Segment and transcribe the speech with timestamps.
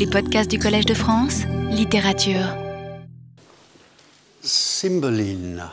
[0.00, 2.56] Les podcasts du Collège de France, littérature.
[4.40, 5.68] Cymbeline,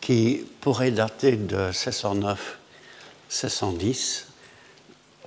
[0.00, 4.26] qui pourrait dater de 1609-1610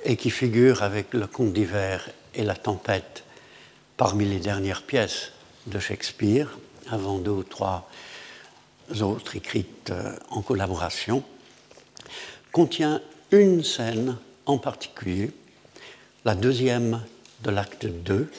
[0.05, 3.25] et qui figure avec le conte d'hiver et la tempête
[3.97, 5.33] parmi les dernières pièces
[5.67, 6.57] de Shakespeare,
[6.89, 7.89] avant deux ou trois
[9.01, 11.25] autres écrites euh, en collaboration,
[12.53, 13.01] contient
[13.31, 14.15] une scène
[14.45, 15.31] en particulier,
[16.23, 17.01] la deuxième
[17.43, 18.29] de l'acte 2,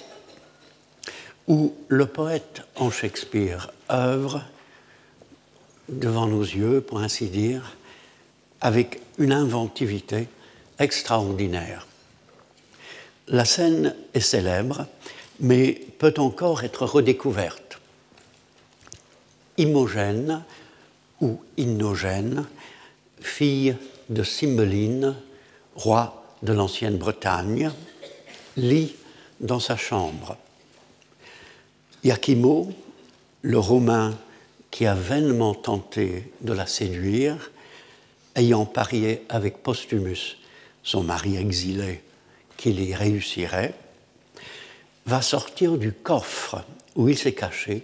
[1.49, 4.45] où le poète en Shakespeare œuvre
[5.89, 7.77] devant nos yeux, pour ainsi dire,
[8.61, 10.29] avec une inventivité
[10.79, 11.87] extraordinaire.
[13.29, 14.87] La scène est célèbre,
[15.41, 17.81] mais peut encore être redécouverte.
[19.57, 20.43] Imogène
[21.21, 22.47] ou Innogène,
[23.21, 23.77] fille
[24.09, 25.15] de Cymbeline,
[25.75, 27.71] roi de l'ancienne Bretagne,
[28.57, 28.95] lit
[29.41, 30.37] dans sa chambre.
[32.05, 32.73] Iachimo,
[33.43, 34.19] le Romain
[34.71, 37.51] qui a vainement tenté de la séduire,
[38.35, 40.37] ayant parié avec Postumus,
[40.83, 42.03] son mari exilé,
[42.57, 43.75] qu'il y réussirait,
[45.07, 47.83] va sortir du coffre où il s'est caché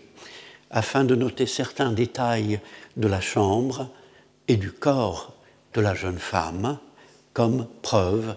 [0.71, 2.61] afin de noter certains détails
[2.97, 3.89] de la chambre
[4.49, 5.35] et du corps
[5.75, 6.79] de la jeune femme
[7.33, 8.37] comme preuve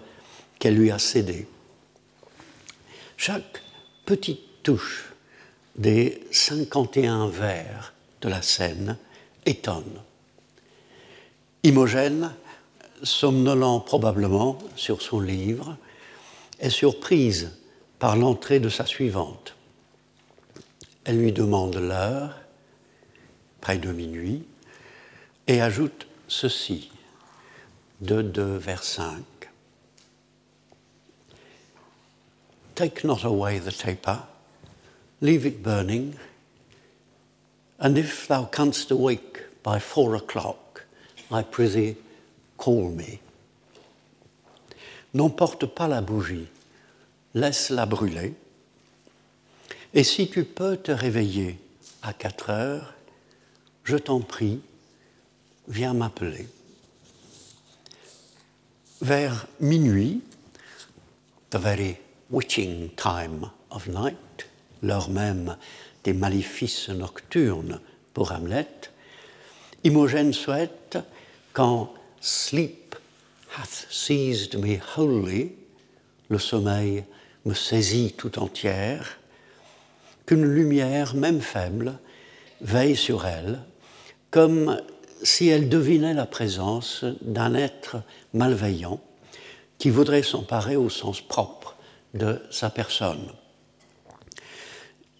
[0.58, 1.46] qu'elle lui a cédé.
[3.22, 3.60] Chaque
[4.06, 5.12] petite touche
[5.76, 8.96] des 51 vers de la scène
[9.44, 10.00] étonne.
[11.62, 12.32] Imogène,
[13.02, 15.76] somnolant probablement sur son livre,
[16.60, 17.58] est surprise
[17.98, 19.54] par l'entrée de sa suivante.
[21.04, 22.40] Elle lui demande l'heure,
[23.60, 24.44] près de minuit,
[25.46, 26.90] et ajoute ceci,
[28.00, 29.49] de 2 vers 5.
[32.80, 34.22] Take not away the taper,
[35.20, 36.16] leave it burning,
[37.78, 40.86] and if thou canst awake by four o'clock,
[41.30, 41.96] I prithee,
[42.56, 43.20] call me.
[45.12, 46.48] N'emporte pas la bougie,
[47.34, 48.32] laisse-la brûler,
[49.92, 51.58] et si tu peux te réveiller
[52.02, 52.94] à quatre heures,
[53.84, 54.62] je t'en prie,
[55.68, 56.48] viens m'appeler.
[59.02, 60.22] Vers minuit,
[61.50, 61.98] the very
[62.30, 64.48] witching time of night,
[64.82, 65.56] l'heure même
[66.04, 67.80] des maléfices nocturnes
[68.14, 68.90] pour Hamlet,
[69.84, 70.98] Imogène souhaite,
[71.52, 72.94] quand sleep
[73.56, 75.52] hath seized me wholly,
[76.28, 77.04] le sommeil
[77.44, 79.18] me saisit tout entière,
[80.26, 81.98] qu'une lumière, même faible,
[82.60, 83.60] veille sur elle,
[84.30, 84.80] comme
[85.22, 87.96] si elle devinait la présence d'un être
[88.32, 89.00] malveillant
[89.78, 91.59] qui voudrait s'emparer au sens propre
[92.14, 93.32] de sa personne.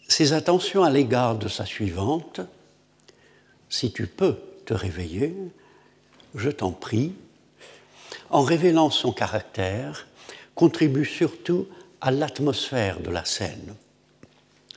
[0.09, 2.41] Ses attentions à l'égard de sa suivante,
[3.69, 4.37] si tu peux
[4.67, 5.35] te réveiller,
[6.35, 7.13] je t'en prie,
[8.31, 10.07] en révélant son caractère,
[10.55, 11.69] contribue surtout
[12.01, 13.75] à l'atmosphère de la scène.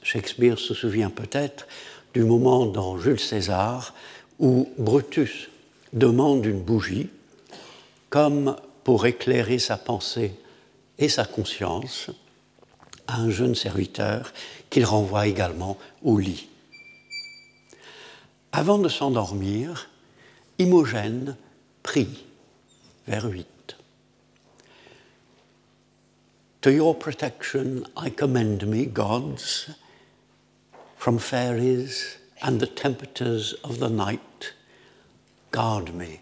[0.04, 1.68] Shakespeare se souvient peut-être
[2.14, 3.94] du moment dans Jules César
[4.40, 5.50] où Brutus
[5.94, 7.10] demande une bougie
[8.10, 10.34] comme pour éclairer sa pensée
[11.00, 12.10] et sa conscience
[13.08, 14.34] à un jeune serviteur
[14.70, 16.48] qu'il renvoie également au lit.
[18.52, 19.90] Avant de s'endormir,
[20.60, 21.36] Imogène
[21.82, 22.24] prie
[23.08, 23.48] vers 8.
[26.62, 29.70] To your protection I commend me, gods,
[30.96, 34.54] from fairies and the temperatures of the night.
[35.52, 36.22] Guard me,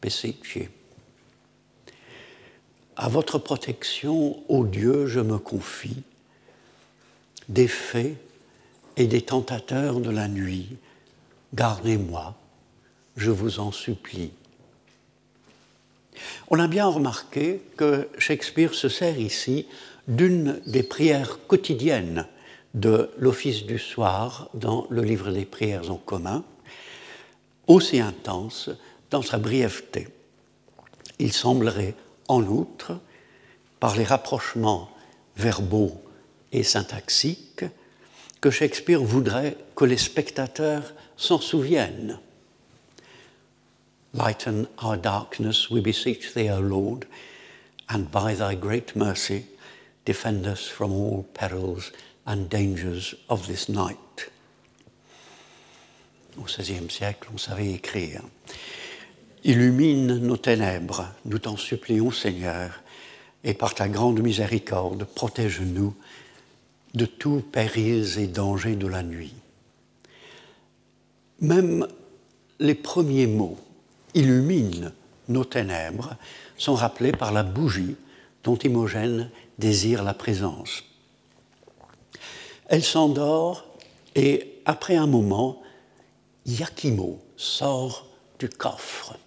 [0.00, 0.68] beseech ye.
[2.96, 6.02] À votre protection, ô Dieu, je me confie,
[7.48, 8.16] des fées
[8.96, 10.76] et des tentateurs de la nuit,
[11.54, 12.36] gardez-moi,
[13.16, 14.30] je vous en supplie.
[16.48, 19.66] On a bien remarqué que Shakespeare se sert ici
[20.06, 22.26] d'une des prières quotidiennes
[22.74, 26.44] de l'office du soir dans le livre des prières en commun,
[27.66, 28.70] aussi intense
[29.10, 30.08] dans sa brièveté.
[31.18, 31.94] Il semblerait
[32.28, 32.98] en outre,
[33.80, 34.90] par les rapprochements
[35.36, 36.02] verbaux
[36.52, 37.64] et syntaxiques,
[38.40, 42.18] que Shakespeare voudrait que les spectateurs s'en souviennent.
[44.12, 47.06] Lighten our darkness, we beseech thee, O Lord,
[47.88, 49.46] and by thy great mercy,
[50.04, 51.90] defend us from all perils
[52.26, 54.30] and dangers of this night.
[56.38, 58.22] Au XVIe siècle, on savait écrire.
[59.46, 62.80] Illumine nos ténèbres, nous t'en supplions Seigneur,
[63.44, 65.94] et par ta grande miséricorde, protège-nous
[66.94, 69.34] de tous périls et dangers de la nuit.
[71.40, 71.86] Même
[72.58, 73.58] les premiers mots
[74.14, 74.92] illuminent
[75.28, 76.16] nos ténèbres
[76.56, 77.96] sont rappelés par la bougie
[78.44, 80.84] dont Imogène désire la présence.
[82.68, 83.66] Elle s'endort
[84.14, 85.60] et après un moment,
[86.46, 88.06] Yakimo sort
[88.38, 89.18] du coffre.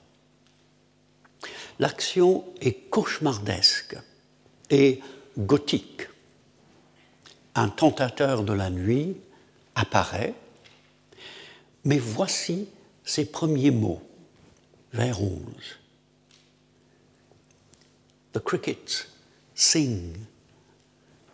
[1.79, 3.97] L'action est cauchemardesque
[4.69, 5.01] et
[5.38, 6.07] gothique.
[7.56, 9.18] Un tentateur de la nuit
[9.75, 10.33] apparaît,
[11.85, 12.68] mais voici
[13.03, 14.01] ses premiers mots,
[14.94, 15.41] vers 11.
[18.33, 19.07] The crickets
[19.56, 20.27] sing,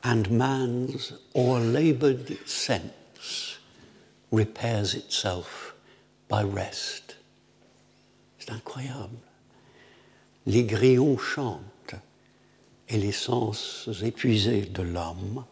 [0.03, 3.59] and man's o'erlabored sense
[4.31, 5.75] repairs itself
[6.29, 7.17] by rest.
[8.39, 9.17] C'est incroyable.
[10.45, 11.95] Les grillons chantent
[12.89, 15.45] et les sens épuisés de l'homme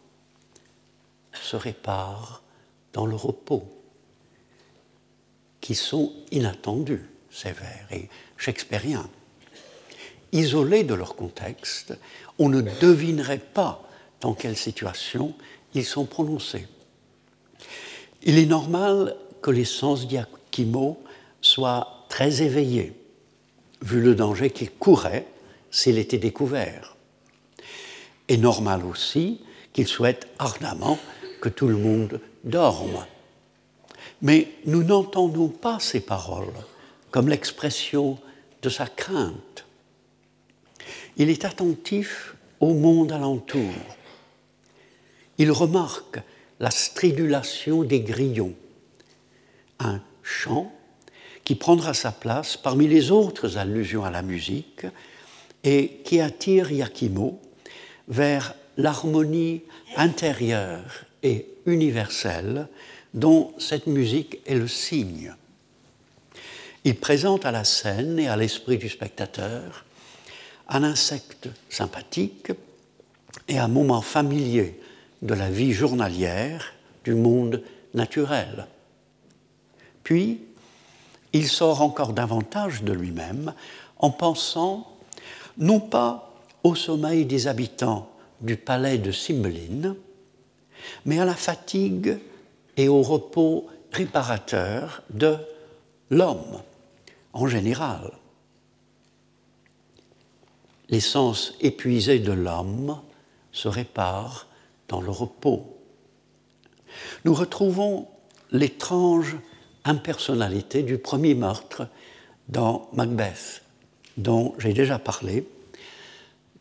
[1.32, 2.42] se réparent
[2.92, 3.64] dans le repos,
[5.60, 7.08] qui sont inattendus,
[7.42, 9.08] vers, et shakespeariens.
[10.32, 11.94] Isolés de leur contexte,
[12.38, 13.82] on ne devinerait pas
[14.20, 15.34] dans quelle situation
[15.74, 16.66] ils sont prononcés.
[18.22, 21.02] Il est normal que les sens d'Iachimo
[21.40, 22.92] soient très éveillés,
[23.82, 25.26] vu le danger qu'il courait
[25.70, 26.96] s'il était découvert.
[28.28, 29.40] Et normal aussi
[29.72, 30.98] qu'il souhaite ardemment
[31.40, 33.04] que tout le monde dorme.
[34.20, 36.52] Mais nous n'entendons pas ces paroles
[37.10, 38.18] comme l'expression
[38.62, 39.64] de sa crainte.
[41.16, 43.72] Il est attentif au monde alentour.
[45.38, 46.20] Il remarque
[46.60, 48.54] la stridulation des grillons,
[49.80, 50.72] un chant
[51.44, 54.86] qui prendra sa place parmi les autres allusions à la musique
[55.64, 57.40] et qui attire Yakimo
[58.08, 59.62] vers l'harmonie
[59.96, 62.68] intérieure et universelle
[63.14, 65.34] dont cette musique est le signe.
[66.84, 69.84] Il présente à la scène et à l'esprit du spectateur
[70.68, 72.50] un insecte sympathique
[73.48, 74.80] et un moment familier
[75.20, 76.72] de la vie journalière
[77.04, 77.62] du monde
[77.94, 78.66] naturel.
[80.02, 80.40] Puis,
[81.32, 83.54] il sort encore davantage de lui-même
[83.98, 84.86] en pensant
[85.58, 86.34] non pas
[86.64, 88.08] au sommeil des habitants
[88.40, 89.94] du palais de Cymbeline,
[91.04, 92.18] mais à la fatigue
[92.76, 95.36] et au repos réparateur de
[96.10, 96.60] l'homme
[97.32, 98.12] en général
[100.92, 103.00] les sens épuisés de l'homme
[103.50, 104.46] se réparent
[104.88, 105.78] dans le repos.
[107.24, 108.08] Nous retrouvons
[108.50, 109.36] l'étrange
[109.84, 111.88] impersonnalité du premier meurtre
[112.48, 113.62] dans Macbeth,
[114.16, 115.46] dont j'ai déjà parlé,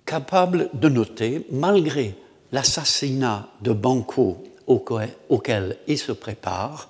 [0.06, 2.16] capable de noter, malgré
[2.52, 6.90] l'assassinat de Banquo auquel il se prépare,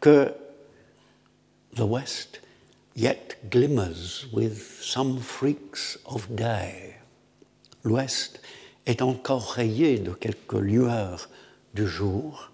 [0.00, 0.32] que
[1.76, 2.40] The West
[2.96, 6.96] yet glimmers with some freaks of day.
[7.84, 8.40] L'ouest
[8.86, 11.28] est encore rayé de quelques lueurs
[11.74, 12.50] du jour,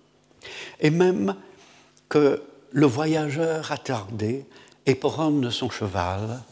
[0.81, 1.37] et même
[2.09, 2.43] que
[2.75, 4.45] le voyageur attardé
[4.85, 6.43] éperonne son cheval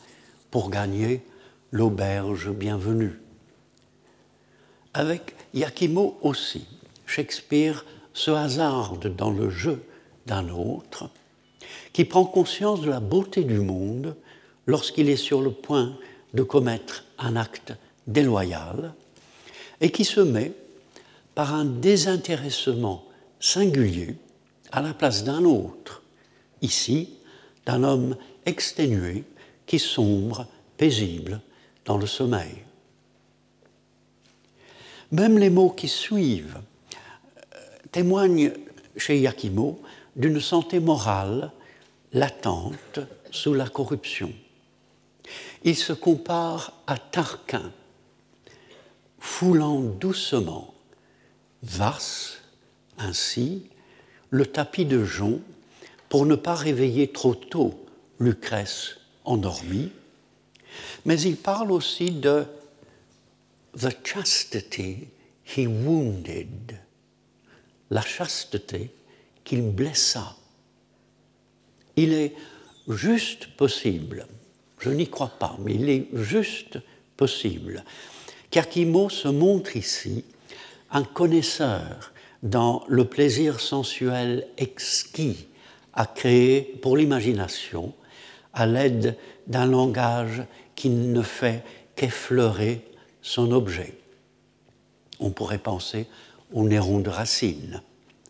[0.53, 1.21] pour gagner
[1.73, 3.21] l'auberge bienvenue.
[4.95, 6.65] Avec Yakimo aussi,
[7.07, 9.83] Shakespeare se hasarde dans le jeu
[10.27, 11.11] d'un autre,
[11.93, 14.15] qui prend conscience de la beauté du monde
[14.69, 15.99] lorsqu'il est sur le point
[16.35, 17.73] de commettre un acte
[18.07, 18.95] déloyal
[19.81, 20.53] et qui se met
[21.35, 23.05] par un désintéressement
[23.41, 24.15] singulier
[24.71, 26.02] à la place d'un autre,
[26.63, 27.11] ici
[27.67, 28.17] d'un homme
[28.47, 29.25] exténué
[29.67, 31.41] qui sombre, paisible,
[31.85, 32.65] dans le sommeil.
[35.11, 36.61] Même les mots qui suivent
[37.55, 37.59] euh,
[37.91, 38.53] témoignent
[38.97, 39.81] chez Yakimo
[40.17, 41.53] d'une santé morale
[42.13, 43.01] latente
[43.31, 44.33] sous la corruption.
[45.65, 47.73] Il se compare à Tarquin,
[49.19, 50.75] foulant doucement,
[51.63, 52.39] vasse
[52.99, 53.69] ainsi
[54.31, 55.41] le tapis de jonc
[56.13, 57.87] pour ne pas réveiller trop tôt
[58.21, 59.91] Lucrèce endormie,
[61.07, 62.45] mais il parle aussi de
[63.79, 65.09] the chastity
[65.57, 66.79] he wounded,
[67.89, 68.91] la chasteté
[69.43, 70.37] qu'il blessa.
[71.97, 72.35] Il est
[72.89, 74.27] juste possible,
[74.81, 76.79] je n'y crois pas, mais il est juste
[77.17, 77.85] possible
[78.51, 80.27] qu'Akimo se montre ici
[80.91, 85.47] un connaisseur dans le plaisir sensuel exquis
[85.95, 87.93] à créer pour l'imagination
[88.53, 90.43] à l'aide d'un langage
[90.75, 91.65] qui ne fait
[91.97, 92.83] qu'effleurer
[93.23, 93.95] son objet.
[95.21, 96.07] on pourrait penser
[96.53, 97.83] au Néron de Racine,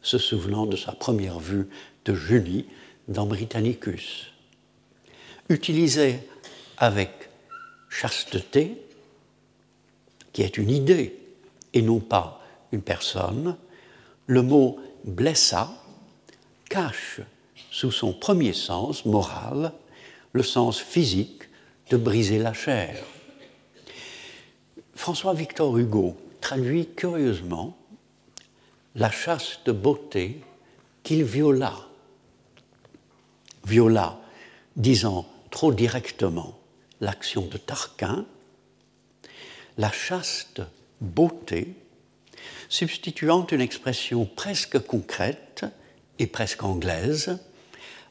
[0.03, 1.69] se souvenant de sa première vue
[2.05, 2.67] de Julie
[3.09, 4.33] dans Britannicus.
[5.49, 6.21] Utilisé
[6.77, 7.31] avec
[7.89, 8.77] chasteté,
[10.33, 11.19] qui est une idée
[11.73, 12.43] et non pas
[12.73, 13.57] une personne,
[14.27, 15.71] le mot blessa
[16.69, 17.21] cache
[17.73, 19.73] sous son premier sens moral
[20.33, 21.45] le sens physique
[21.91, 23.03] de briser la chair.
[24.95, 27.77] François-Victor Hugo traduit curieusement
[28.95, 30.43] la chaste beauté
[31.03, 31.75] qu'il viola.
[33.65, 34.21] Viola,
[34.77, 36.59] disant trop directement
[37.01, 38.27] l'action de Tarquin,
[39.79, 40.61] la chaste
[41.01, 41.75] beauté,
[42.69, 45.65] substituant une expression presque concrète
[46.19, 47.39] et presque anglaise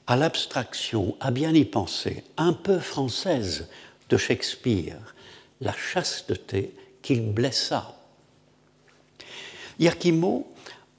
[0.07, 3.67] à l'abstraction, à bien y penser, un peu française
[4.09, 5.15] de Shakespeare,
[5.61, 7.95] la chasteté qu'il blessa.
[9.79, 10.47] Iachimo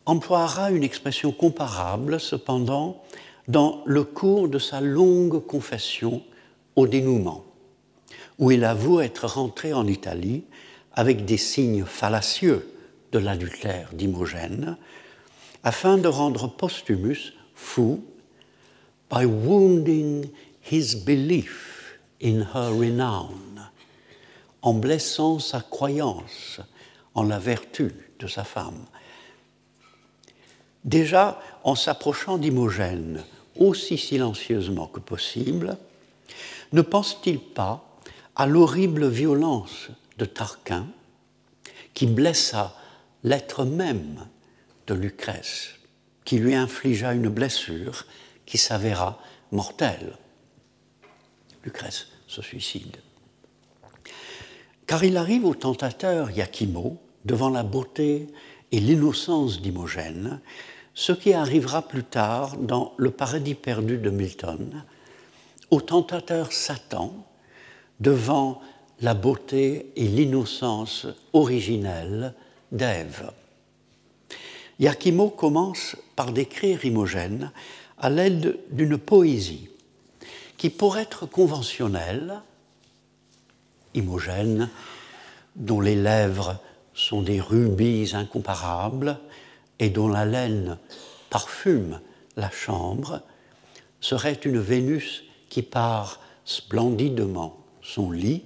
[0.06, 3.02] emploiera une expression comparable, cependant,
[3.48, 6.22] dans le cours de sa longue confession
[6.76, 7.44] au dénouement,
[8.38, 10.44] où il avoue être rentré en Italie
[10.94, 12.68] avec des signes fallacieux
[13.12, 14.76] de l'adultère d'Imogène,
[15.64, 18.02] afin de rendre Postumus fou
[19.12, 20.30] by wounding
[20.62, 23.60] his belief in her renown,
[24.62, 26.60] en blessant sa croyance
[27.14, 28.86] en la vertu de sa femme.
[30.84, 33.22] Déjà, en s'approchant d'Imogène
[33.58, 35.76] aussi silencieusement que possible,
[36.72, 37.84] ne pense-t-il pas
[38.34, 40.86] à l'horrible violence de Tarquin
[41.92, 42.74] qui blessa
[43.24, 44.26] l'être même
[44.86, 45.74] de Lucrèce,
[46.24, 48.06] qui lui infligea une blessure
[48.52, 49.18] qui s'avéra
[49.50, 50.12] mortelle.
[51.64, 52.98] Lucrèce se suicide.
[54.86, 58.26] Car il arrive au tentateur Iachimo, devant la beauté
[58.70, 60.42] et l'innocence d'Imogène,
[60.92, 64.84] ce qui arrivera plus tard dans Le paradis perdu de Milton,
[65.70, 67.26] au tentateur Satan,
[68.00, 68.60] devant
[69.00, 72.34] la beauté et l'innocence originelle
[72.70, 73.32] d'Ève.
[74.78, 77.50] Iachimo commence par décrire Imogène
[78.02, 79.68] à l'aide d'une poésie
[80.58, 82.40] qui, pour être conventionnelle,
[83.94, 84.68] Imogène,
[85.54, 86.58] dont les lèvres
[86.94, 89.18] sont des rubis incomparables
[89.78, 90.78] et dont la laine
[91.30, 92.00] parfume
[92.36, 93.22] la chambre,
[94.00, 98.42] serait une Vénus qui part splendidement son lit,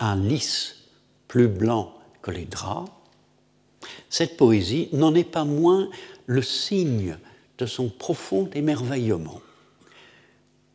[0.00, 0.88] un lys
[1.28, 2.90] plus blanc que les draps.
[4.10, 5.88] Cette poésie n'en est pas moins
[6.26, 7.16] le signe
[7.58, 9.40] de son profond émerveillement.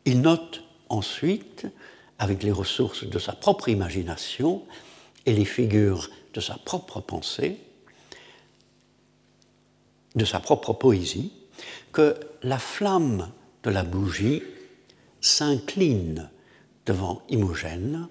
[0.04, 1.66] Il note ensuite,
[2.18, 4.62] avec les ressources de sa propre imagination
[5.26, 7.58] et les figures de sa propre pensée,
[10.14, 11.32] de sa propre poésie,
[11.92, 13.30] que la flamme
[13.62, 14.42] de la bougie
[15.20, 16.30] s'incline
[16.86, 18.08] devant Imogène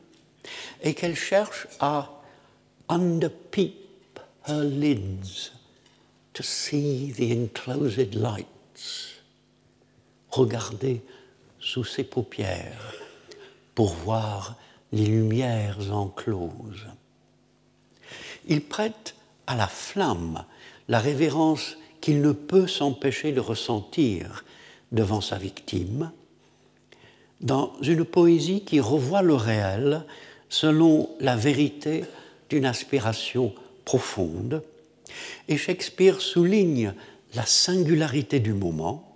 [0.82, 2.22] et qu'elle cherche à
[2.90, 5.52] underpeep her lids
[6.34, 8.48] to see the enclosed light
[10.30, 11.02] regarder
[11.60, 12.96] sous ses paupières
[13.76, 14.56] pour voir
[14.92, 16.88] les lumières encloses.
[18.48, 19.16] Il prête
[19.48, 20.44] à la flamme
[20.88, 24.44] la révérence qu'il ne peut s'empêcher de ressentir
[24.92, 26.12] devant sa victime,
[27.40, 30.06] dans une poésie qui revoit le réel
[30.50, 32.04] selon la vérité
[32.50, 33.54] d'une aspiration
[33.86, 34.64] profonde,
[35.48, 36.94] et Shakespeare souligne
[37.34, 39.08] la singularité du moment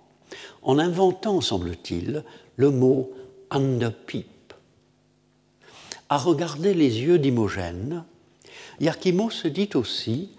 [0.62, 2.24] en inventant, semble-t-il,
[2.56, 3.12] le mot
[3.50, 4.26] underpeep.
[6.08, 8.04] À regarder les yeux d'Imogène,
[8.80, 10.30] Iachimo se dit aussi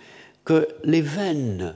[0.43, 1.75] que les veines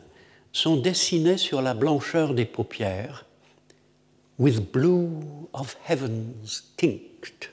[0.53, 3.25] sont dessinées sur la blancheur des paupières,
[4.37, 5.09] with blue
[5.53, 7.51] of heavens tinct,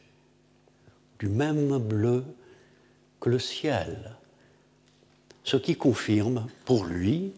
[1.18, 2.24] du même bleu
[3.20, 4.16] que le ciel,
[5.44, 7.32] ce qui confirme pour lui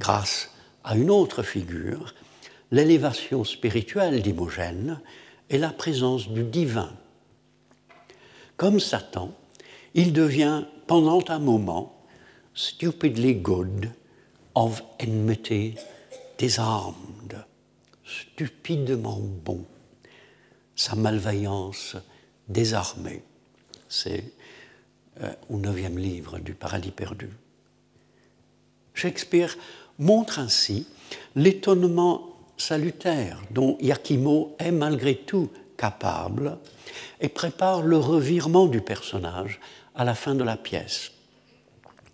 [0.00, 0.50] grâce
[0.82, 2.14] à une autre figure,
[2.72, 5.00] l'élévation spirituelle d'Imogène
[5.50, 6.92] et la présence du divin.
[8.56, 9.32] Comme Satan,
[9.94, 12.04] il devient pendant un moment
[12.54, 13.90] stupidly good
[14.54, 15.76] of enmity
[16.38, 17.44] disarmed,
[18.04, 19.64] stupidement bon,
[20.74, 21.96] sa malveillance
[22.48, 23.22] désarmée.
[23.88, 24.32] C'est
[25.20, 27.28] euh, au neuvième livre du Paradis perdu.
[28.94, 29.56] Shakespeare
[30.00, 30.86] montre ainsi
[31.36, 36.58] l'étonnement salutaire dont Iachimo est malgré tout capable
[37.20, 39.60] et prépare le revirement du personnage
[39.94, 41.12] à la fin de la pièce.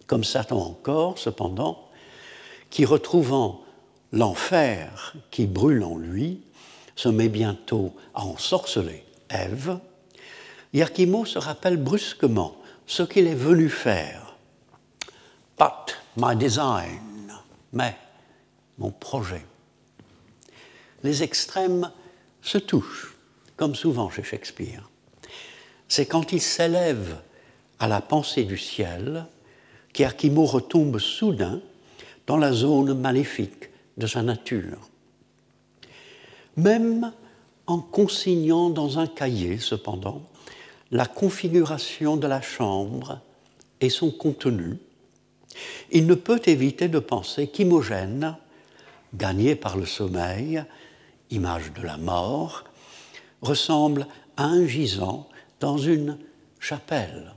[0.07, 1.89] comme Satan encore, cependant,
[2.71, 3.63] qui retrouvant
[4.13, 6.41] l'enfer qui brûle en lui,
[6.95, 9.79] se met bientôt à ensorceler Ève,
[10.73, 14.37] Iachimo se rappelle brusquement ce qu'il est venu faire.
[15.59, 17.16] But my design,
[17.73, 17.97] mais
[18.79, 19.45] mon projet.
[21.03, 21.91] Les extrêmes
[22.43, 23.15] se touchent,
[23.57, 24.89] comme souvent chez Shakespeare.
[25.89, 27.19] C'est quand il s'élève
[27.79, 29.27] à la pensée du ciel
[29.93, 31.61] qu'Iachimo retombe soudain
[32.27, 34.91] dans la zone maléfique de sa nature.
[36.57, 37.13] Même
[37.67, 40.23] en consignant dans un cahier, cependant,
[40.91, 43.21] la configuration de la chambre
[43.81, 44.79] et son contenu,
[45.91, 48.37] il ne peut éviter de penser qu'Imogène,
[49.15, 50.65] gagné par le sommeil,
[51.31, 52.65] image de la mort,
[53.43, 55.29] ressemble à un gisant
[55.61, 56.19] dans une
[56.59, 57.35] chapelle.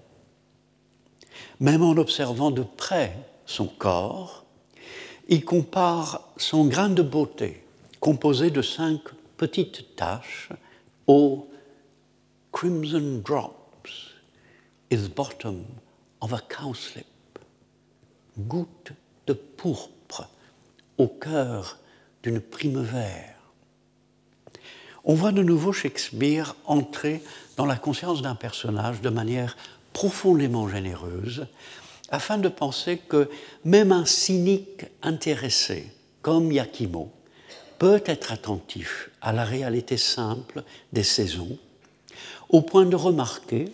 [1.59, 4.45] Même en observant de près son corps,
[5.27, 7.63] il compare son grain de beauté,
[7.99, 9.01] composé de cinq
[9.37, 10.49] petites taches,
[11.07, 11.47] au
[12.51, 14.15] crimson drops
[14.89, 15.65] is bottom
[16.21, 17.05] of a cowslip,
[18.47, 18.91] goutte
[19.27, 20.27] de pourpre
[20.97, 21.77] au cœur
[22.23, 23.35] d'une primevère.
[25.05, 27.23] On voit de nouveau Shakespeare entrer
[27.57, 29.57] dans la conscience d'un personnage de manière
[29.93, 31.47] profondément généreuse,
[32.09, 33.29] afin de penser que
[33.63, 35.87] même un cynique intéressé,
[36.21, 37.11] comme Yakimo,
[37.77, 41.57] peut être attentif à la réalité simple des saisons,
[42.49, 43.65] au point de remarquer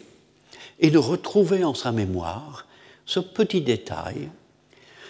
[0.80, 2.68] et de retrouver en sa mémoire
[3.06, 4.30] ce petit détail,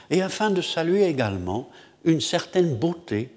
[0.10, 1.70] et afin de saluer également
[2.04, 3.30] une certaine beauté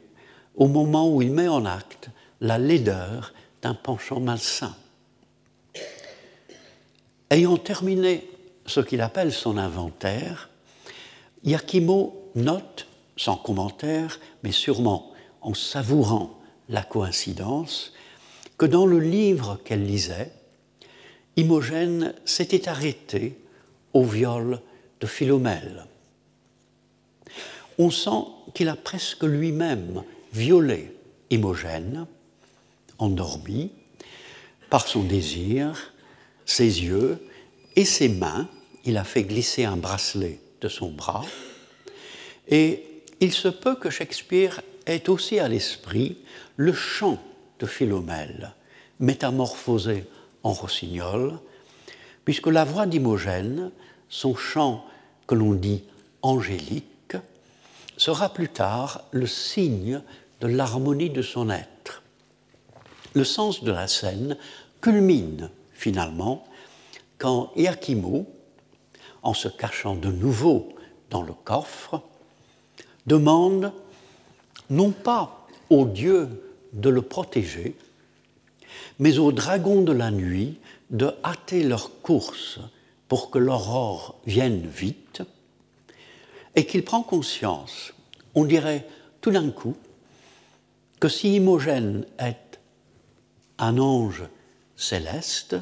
[0.56, 2.10] au moment où il met en acte
[2.40, 3.32] la laideur
[3.62, 4.74] d'un penchant malsain.
[7.30, 8.28] Ayant terminé
[8.66, 10.50] ce qu'il appelle son inventaire,
[11.44, 17.92] Yakimo note, sans commentaire, mais sûrement en savourant la coïncidence,
[18.56, 20.32] que dans le livre qu'elle lisait,
[21.36, 23.38] Imogène s'était arrêté
[23.92, 24.60] au viol
[25.00, 25.86] de Philomèle.
[27.78, 30.94] On sent qu'il a presque lui-même violé
[31.30, 32.06] Imogène,
[32.98, 33.70] endormi,
[34.70, 35.92] par son désir,
[36.44, 37.18] ses yeux
[37.76, 38.48] et ses mains
[38.88, 41.24] il a fait glisser un bracelet de son bras.
[42.48, 46.16] Et il se peut que Shakespeare ait aussi à l'esprit
[46.56, 47.18] le chant
[47.58, 48.54] de Philomèle,
[48.98, 50.04] métamorphosé
[50.42, 51.38] en rossignol,
[52.24, 53.70] puisque la voix d'Imogène,
[54.08, 54.86] son chant
[55.26, 55.84] que l'on dit
[56.22, 56.86] angélique,
[57.98, 60.00] sera plus tard le signe
[60.40, 62.02] de l'harmonie de son être.
[63.14, 64.36] Le sens de la scène
[64.80, 66.44] culmine finalement
[67.18, 68.26] quand Iachimo,
[69.22, 70.68] en se cachant de nouveau
[71.10, 72.00] dans le coffre,
[73.06, 73.72] demande
[74.70, 76.28] non pas au Dieu
[76.72, 77.76] de le protéger,
[78.98, 80.58] mais aux dragons de la nuit
[80.90, 82.60] de hâter leur course
[83.08, 85.22] pour que l'aurore vienne vite,
[86.58, 87.92] et qu'il prend conscience,
[88.34, 88.84] on dirait
[89.20, 89.76] tout d'un coup,
[90.98, 92.58] que si Imogène est
[93.58, 94.24] un ange
[94.74, 95.54] céleste,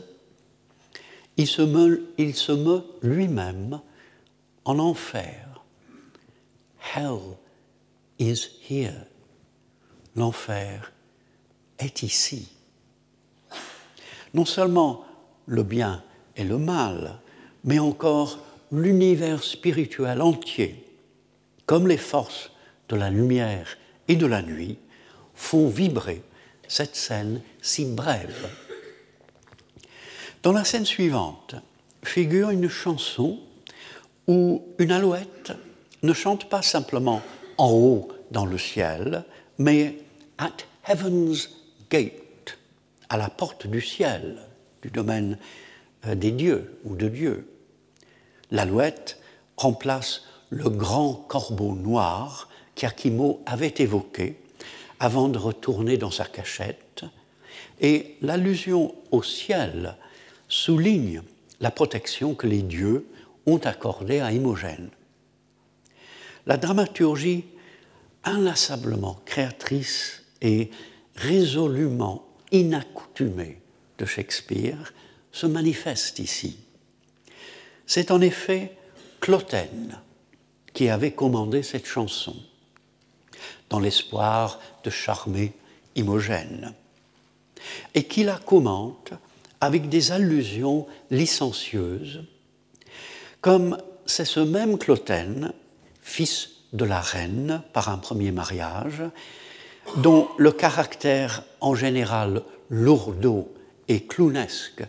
[1.36, 3.78] il se meut, lui-même
[4.64, 5.62] en enfer.
[6.94, 7.36] Hell
[8.18, 9.04] is here.
[10.14, 10.94] L'enfer
[11.78, 12.48] est ici.
[14.32, 15.04] Non seulement
[15.44, 16.02] le bien
[16.36, 17.20] et le mal,
[17.64, 18.38] mais encore
[18.72, 20.85] l'univers spirituel entier,
[21.66, 22.50] comme les forces
[22.88, 23.76] de la lumière
[24.08, 24.78] et de la nuit,
[25.34, 26.22] font vibrer
[26.68, 28.48] cette scène si brève
[30.46, 31.56] dans la scène suivante
[32.04, 33.40] figure une chanson
[34.28, 35.50] où une alouette
[36.04, 37.20] ne chante pas simplement
[37.58, 39.24] en haut dans le ciel,
[39.58, 39.98] mais
[40.38, 40.52] at
[40.86, 41.50] heaven's
[41.90, 42.58] gate,
[43.08, 44.38] à la porte du ciel,
[44.82, 45.36] du domaine
[46.06, 47.48] euh, des dieux ou de Dieu.
[48.52, 49.20] L'alouette
[49.56, 54.36] remplace le grand corbeau noir qu'Akimo avait évoqué
[55.00, 57.04] avant de retourner dans sa cachette,
[57.80, 59.96] et l'allusion au ciel
[60.48, 61.22] souligne
[61.60, 63.06] la protection que les dieux
[63.46, 64.90] ont accordée à Imogène.
[66.46, 67.44] La dramaturgie
[68.24, 70.70] inlassablement créatrice et
[71.16, 73.60] résolument inaccoutumée
[73.98, 74.92] de Shakespeare
[75.32, 76.58] se manifeste ici.
[77.86, 78.76] C'est en effet
[79.20, 79.98] Clotaine
[80.76, 82.36] qui avait commandé cette chanson,
[83.70, 85.54] dans l'espoir de charmer
[85.94, 86.74] Imogène,
[87.94, 89.14] et qui la commente
[89.62, 92.24] avec des allusions licencieuses,
[93.40, 95.54] comme c'est ce même Cloten,
[96.02, 99.02] fils de la reine par un premier mariage,
[99.96, 103.50] dont le caractère en général lourdeau
[103.88, 104.84] et clownesque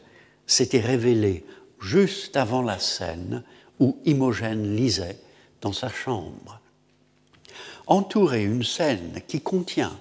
[0.48, 1.46] s'était révélé
[1.80, 3.42] juste avant la scène
[3.80, 5.22] où Imogène lisait
[5.74, 6.60] sa chambre.
[7.86, 9.98] Entourer une scène qui contient,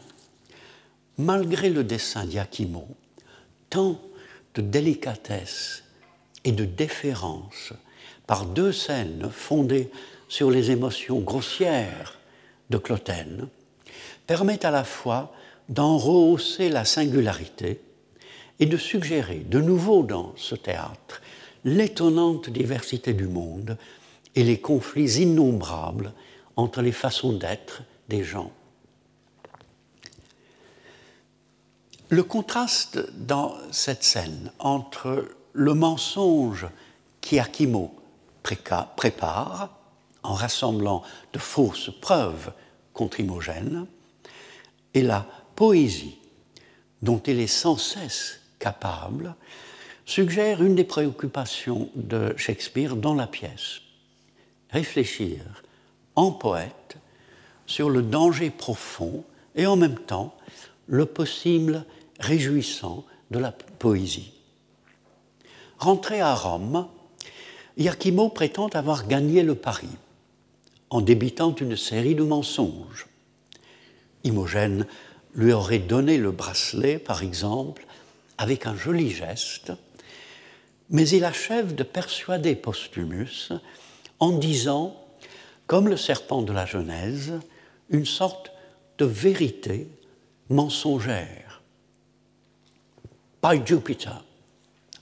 [1.18, 2.88] malgré le dessin d'Iachimo,
[3.70, 4.00] tant
[4.54, 5.84] de délicatesse
[6.44, 7.72] et de déférence
[8.26, 9.90] par deux scènes fondées
[10.28, 12.18] sur les émotions grossières
[12.70, 13.48] de Cloten,
[14.26, 15.32] permet à la fois
[15.68, 17.80] d'en rehausser la singularité
[18.58, 21.20] et de suggérer de nouveau dans ce théâtre
[21.64, 23.76] l'étonnante diversité du monde
[24.36, 26.12] et les conflits innombrables
[26.54, 28.52] entre les façons d'être des gens.
[32.08, 36.68] Le contraste dans cette scène entre le mensonge
[37.20, 37.92] qu'Iachimo
[38.96, 39.70] prépare
[40.22, 42.52] en rassemblant de fausses preuves
[42.92, 43.86] contre Imogène
[44.94, 46.18] et la poésie
[47.02, 49.34] dont il est sans cesse capable
[50.04, 53.80] suggère une des préoccupations de Shakespeare dans la pièce.
[54.76, 55.38] Réfléchir
[56.16, 56.98] en poète
[57.64, 60.36] sur le danger profond et en même temps
[60.86, 61.86] le possible
[62.20, 64.34] réjouissant de la poésie.
[65.78, 66.88] Rentré à Rome,
[67.78, 69.88] Iachimo prétend avoir gagné le pari
[70.90, 73.06] en débitant une série de mensonges.
[74.24, 74.86] Imogène
[75.34, 77.86] lui aurait donné le bracelet, par exemple,
[78.36, 79.72] avec un joli geste,
[80.90, 83.52] mais il achève de persuader Postumus
[84.18, 84.96] en disant,
[85.66, 87.40] comme le serpent de la Genèse,
[87.90, 88.52] une sorte
[88.98, 89.88] de vérité
[90.48, 91.62] mensongère.
[93.42, 94.24] By Jupiter,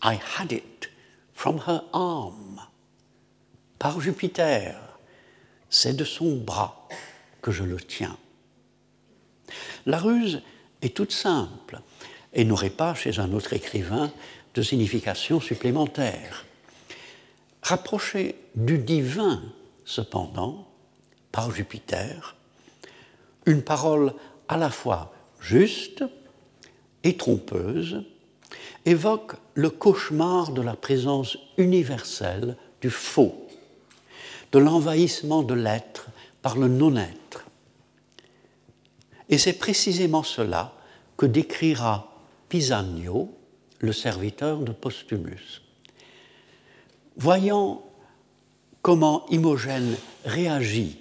[0.03, 0.91] I had it
[1.33, 2.61] from her arm.
[3.79, 4.75] Par Jupiter,
[5.71, 6.89] c'est de son bras
[7.43, 8.17] que je le tiens.
[9.87, 10.43] La ruse
[10.83, 11.81] est toute simple
[12.33, 14.11] et n'aurait pas, chez un autre écrivain,
[14.55, 16.45] de signification supplémentaire.
[18.55, 19.43] Du divin,
[19.85, 20.69] cependant,
[21.33, 22.37] par Jupiter,
[23.47, 24.15] une parole
[24.49, 26.05] à la fois juste
[27.03, 28.05] et trompeuse
[28.87, 33.49] évoque le cauchemar de la présence universelle du faux,
[34.53, 36.07] de l'envahissement de l'être
[36.43, 37.45] par le non-être.
[39.29, 40.75] Et c'est précisément cela
[41.17, 42.13] que décrira
[42.49, 43.35] Pisanio,
[43.81, 45.63] le serviteur de Postumus.
[47.17, 47.84] Voyant
[48.85, 50.99] comment Imogène réagit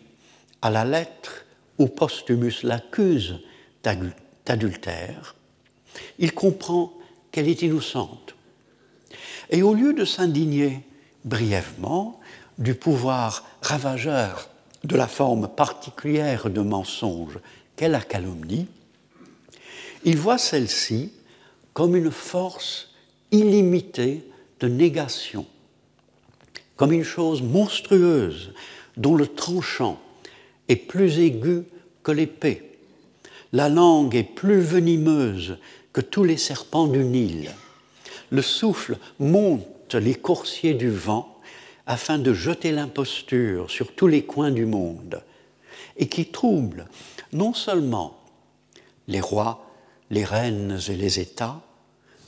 [0.62, 1.43] à la lettre
[1.78, 3.41] où Postumus l'accuse
[4.46, 5.36] d'adultère,
[6.17, 6.93] il comprend
[7.30, 8.36] qu'elle est innocente.
[9.50, 10.80] Et au lieu de s'indigner
[11.26, 12.22] brièvement
[12.58, 14.48] du pouvoir ravageur
[14.86, 17.38] de la forme particulière de mensonge
[17.76, 18.67] qu'est la calomnie,
[20.06, 21.12] il voit celle-ci
[21.74, 22.93] comme une force
[23.32, 24.26] illimitée
[24.62, 25.46] de négation,
[26.75, 28.53] comme une chose monstrueuse
[28.97, 29.99] dont le tranchant
[30.67, 31.63] est plus aigu
[32.03, 32.77] que l'épée.
[33.51, 35.57] La langue est plus venimeuse
[35.91, 37.51] que tous les serpents du Nil.
[38.31, 41.39] Le souffle monte les coursiers du vent
[41.86, 45.21] afin de jeter l'imposture sur tous les coins du monde
[45.97, 46.88] et qui trouble
[47.31, 48.19] non seulement
[49.07, 49.69] les rois,
[50.09, 51.62] les reines et les États,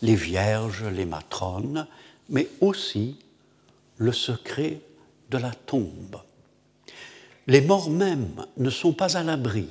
[0.01, 1.87] les vierges, les matrones,
[2.29, 3.17] mais aussi
[3.97, 4.81] le secret
[5.29, 6.21] de la tombe.
[7.47, 9.69] Les morts mêmes ne sont pas à l'abri.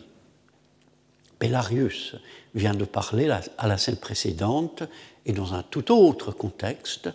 [1.39, 2.15] Pélarius
[2.55, 4.85] vient de parler à la scène précédente
[5.27, 7.11] et dans un tout autre contexte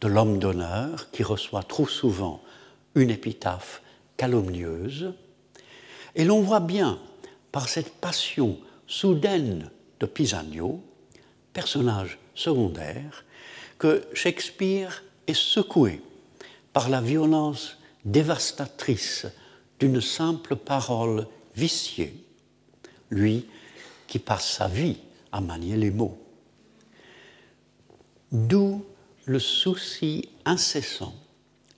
[0.00, 2.42] de l'homme d'honneur qui reçoit trop souvent
[2.94, 3.82] une épitaphe
[4.16, 5.12] calomnieuse.
[6.14, 6.98] Et l'on voit bien
[7.50, 10.80] par cette passion soudaine de Pisanio,
[11.52, 13.24] personnage secondaire,
[13.78, 16.00] que Shakespeare est secoué
[16.74, 19.26] par la violence dévastatrice
[19.80, 22.12] d'une simple parole viciée,
[23.08, 23.46] lui
[24.06, 24.98] qui passe sa vie
[25.32, 26.18] à manier les mots.
[28.32, 28.84] D'où
[29.24, 31.14] le souci incessant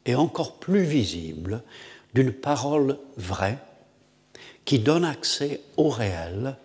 [0.06, 1.62] et encore plus visible
[2.14, 3.58] d'une parole vraie
[4.64, 6.56] qui donne accès au réel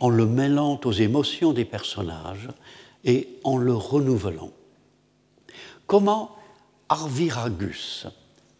[0.00, 2.48] en le mêlant aux émotions des personnages
[3.04, 4.50] et en le renouvelant.
[5.86, 6.35] Comment
[6.88, 8.06] Arviragus,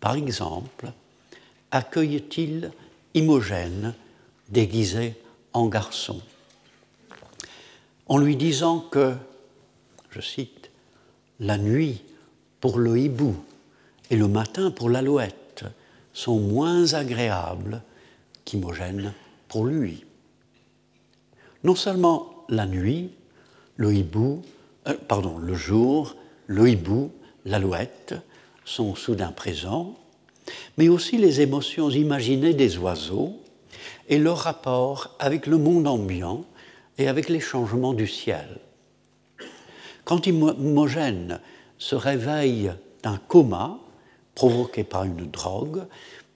[0.00, 0.92] par exemple,
[1.70, 2.72] accueille-t-il
[3.14, 3.94] Imogène
[4.48, 5.14] déguisé
[5.52, 6.20] en garçon?
[8.08, 9.14] En lui disant que,
[10.10, 10.70] je cite,
[11.40, 12.02] la nuit
[12.60, 13.36] pour le hibou
[14.10, 15.64] et le matin pour l'alouette
[16.12, 17.82] sont moins agréables
[18.44, 19.12] qu'Imogène
[19.48, 20.04] pour lui.
[21.62, 23.10] Non seulement la nuit,
[23.76, 24.42] le hibou,
[24.88, 27.10] euh, pardon, le jour, le hibou,
[27.46, 28.14] l'alouette
[28.64, 29.96] sont soudain présents,
[30.76, 33.40] mais aussi les émotions imaginées des oiseaux
[34.08, 36.44] et leur rapport avec le monde ambiant
[36.98, 38.58] et avec les changements du ciel.
[40.04, 41.40] Quand Imogène
[41.78, 43.78] se réveille d'un coma
[44.34, 45.84] provoqué par une drogue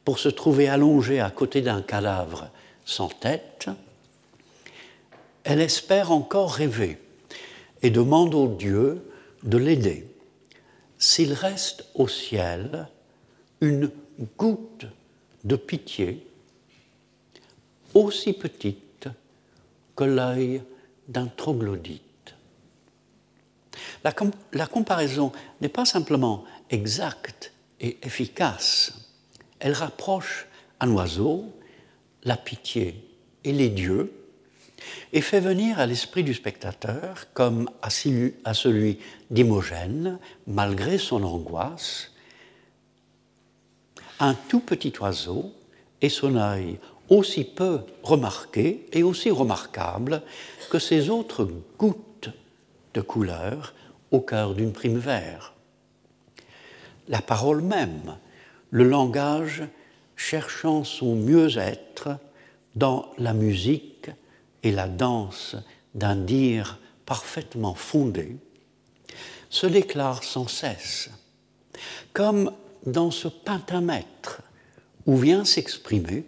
[0.04, 2.48] pour se trouver allongée à côté d'un cadavre
[2.84, 3.68] sans tête,
[5.44, 6.98] elle espère encore rêver
[7.82, 9.02] et demande au Dieu
[9.42, 10.06] de l'aider.
[11.00, 12.86] S'il reste au ciel
[13.62, 13.90] une
[14.36, 14.84] goutte
[15.44, 16.26] de pitié,
[17.94, 19.08] aussi petite
[19.96, 20.62] que l'œil
[21.08, 22.02] d'un troglodyte.
[24.04, 25.32] La, comparaison
[25.62, 28.92] n'est pas simplement exacte et efficace,
[29.58, 30.46] elle rapproche
[30.80, 31.46] un oiseau,
[32.24, 33.08] la pitié
[33.44, 34.12] et les dieux,
[35.12, 38.98] et fait venir à l'esprit du spectateur, comme à celui
[39.30, 42.12] d'Imogène, malgré son angoisse,
[44.18, 45.52] un tout petit oiseau
[46.02, 50.22] et son œil aussi peu remarqué et aussi remarquable
[50.70, 52.30] que ces autres gouttes
[52.94, 53.74] de couleur
[54.10, 55.54] au cœur d'une prime vert.
[57.08, 58.16] La parole même,
[58.70, 59.64] le langage
[60.16, 62.10] cherchant son mieux-être
[62.76, 64.10] dans la musique
[64.62, 65.56] et la danse
[65.94, 68.36] d'un dire parfaitement fondé,
[69.48, 71.10] se déclare sans cesse,
[72.12, 72.52] comme
[72.86, 74.42] dans ce pentamètre
[75.06, 76.24] où vient s'exprimer,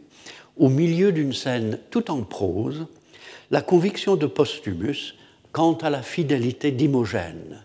[0.57, 2.87] au milieu d'une scène tout en prose,
[3.51, 5.15] la conviction de Posthumus
[5.53, 7.65] quant à la fidélité d'Imogène.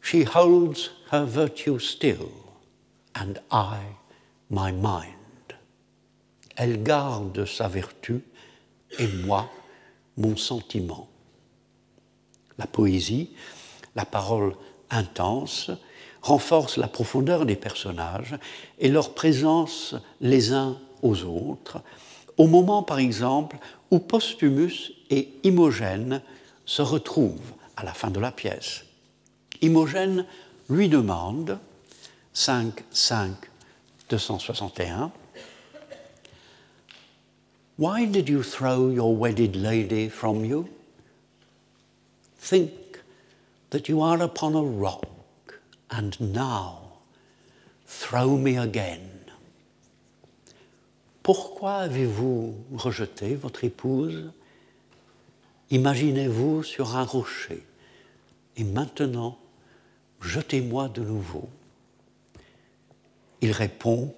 [0.00, 2.28] She holds her virtue still,
[3.14, 3.78] and I
[4.50, 5.56] my mind.
[6.56, 8.22] Elle garde sa vertu
[8.98, 9.50] et moi
[10.16, 11.08] mon sentiment.
[12.58, 13.30] La poésie,
[13.96, 14.54] la parole
[14.90, 15.70] intense,
[16.20, 18.38] renforce la profondeur des personnages
[18.78, 21.80] et leur présence les uns aux autres,
[22.36, 23.58] au moment par exemple
[23.90, 26.22] où Posthumus et Imogène
[26.64, 28.84] se retrouvent à la fin de la pièce.
[29.60, 30.26] Imogène
[30.68, 31.58] lui demande,
[32.32, 33.34] 5, 5,
[34.08, 35.12] 261,
[37.82, 40.68] Why did you throw your wedded lady from you?
[42.38, 42.70] Think
[43.70, 45.58] that you are upon a rock
[45.90, 46.78] and now
[47.84, 49.10] throw me again.
[51.24, 54.30] Pourquoi avez-vous rejeté votre épouse?
[55.70, 57.64] Imaginez-vous sur un rocher
[58.56, 59.38] et maintenant
[60.20, 61.48] jetez-moi de nouveau.
[63.40, 64.14] Il répond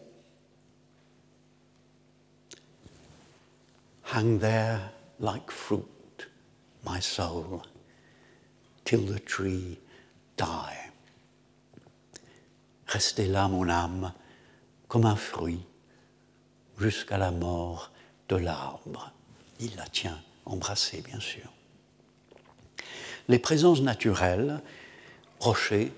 [4.15, 4.79] Hang there
[5.19, 6.29] like fruit,
[6.85, 7.65] my soul,
[8.85, 9.77] till the tree
[10.37, 10.93] die.
[12.87, 14.13] Restez là, mon âme,
[14.87, 15.67] comme un fruit,
[16.79, 17.91] jusqu'à la mort
[18.29, 19.11] de l'arbre.
[19.59, 21.53] Il la tient embrassée, bien sûr.
[23.27, 24.61] Les présences naturelles,
[25.41, 25.93] rochers,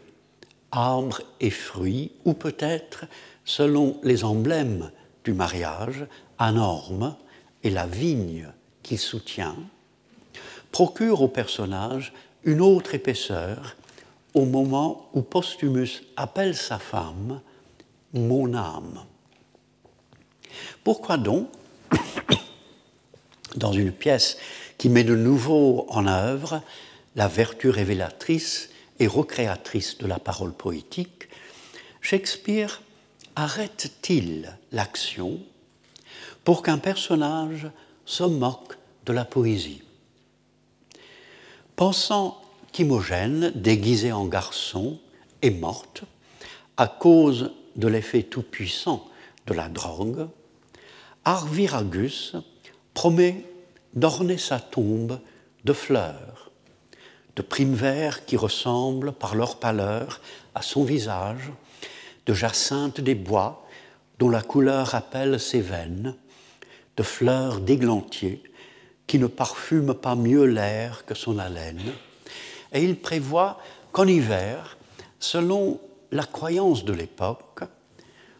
[0.70, 3.05] arbres et fruits, ou peut-être,
[3.44, 4.90] selon les emblèmes
[5.22, 6.07] du mariage,
[6.38, 7.14] un orme
[7.66, 8.46] et la vigne
[8.85, 9.57] qu'il soutient,
[10.70, 12.12] procurent au personnage
[12.44, 13.74] une autre épaisseur
[14.35, 17.40] au moment où Posthumus appelle sa femme
[18.12, 19.05] mon âme.
[20.85, 21.48] Pourquoi donc,
[23.57, 24.38] dans une pièce
[24.79, 26.62] qui met de nouveau en œuvre
[27.16, 31.29] la vertu révélatrice et recréatrice de la parole poétique,
[32.00, 32.81] Shakespeare
[33.35, 35.40] arrête-t-il l'action
[36.46, 37.66] pour qu'un personnage
[38.04, 39.82] se moque de la poésie.
[41.74, 45.00] Pensant qu'Imogène, déguisée en garçon,
[45.42, 46.04] est morte
[46.76, 49.09] à cause de l'effet tout-puissant
[49.48, 50.28] de la drogue,
[51.24, 52.37] Arviragus
[52.94, 53.44] promet
[53.94, 55.18] d'orner sa tombe
[55.64, 56.52] de fleurs,
[57.35, 60.20] de primes verts qui ressemblent par leur pâleur
[60.54, 61.50] à son visage,
[62.24, 63.66] de jacinthes des bois
[64.20, 66.14] dont la couleur rappelle ses veines,
[66.96, 68.42] de fleurs d'églantier
[69.06, 71.82] qui ne parfument pas mieux l'air que son haleine,
[72.72, 73.59] et il prévoit
[73.92, 74.76] qu'en hiver,
[75.20, 75.80] selon
[76.11, 77.61] la croyance de l'époque,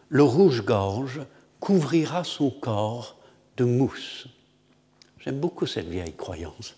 [0.09, 1.21] le rouge-gorge
[1.59, 3.17] couvrira son corps
[3.57, 4.27] de mousse.
[5.19, 6.75] J'aime beaucoup cette vieille croyance.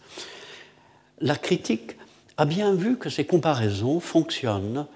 [1.20, 1.98] La critique
[2.38, 4.88] a bien vu que ces comparaisons fonctionnent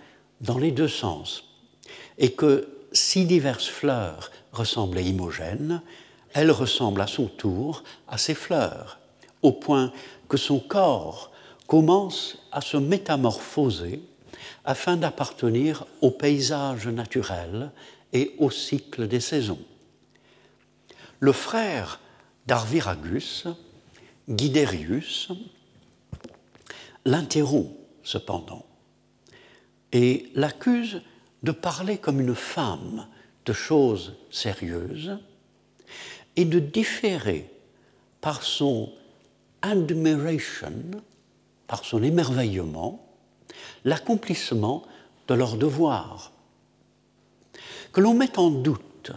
[0.41, 1.43] dans les deux sens
[2.17, 5.81] et que si diverses fleurs ressemblent à Imogène,
[6.33, 8.99] elle ressemble à son tour à ces fleurs,
[9.41, 9.91] au point
[10.27, 11.31] que son corps
[11.67, 14.01] commence à se métamorphoser
[14.65, 17.71] afin d'appartenir au paysage naturel
[18.11, 19.61] et au cycle des saisons.
[21.19, 21.99] Le frère
[22.47, 23.45] d'Arviragus,
[24.29, 25.29] Guiderius,
[27.05, 27.71] l'interrompt
[28.03, 28.65] cependant
[29.91, 31.01] et l'accuse
[31.43, 33.07] de parler comme une femme
[33.45, 35.17] de choses sérieuses
[36.35, 37.49] et de différer
[38.21, 38.91] par son
[39.61, 40.73] admiration,
[41.67, 43.05] par son émerveillement,
[43.85, 44.83] l'accomplissement
[45.27, 46.31] de leur devoir.
[47.91, 49.11] Que l'on mette en doute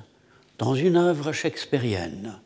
[0.59, 2.39] dans une œuvre shakespearienne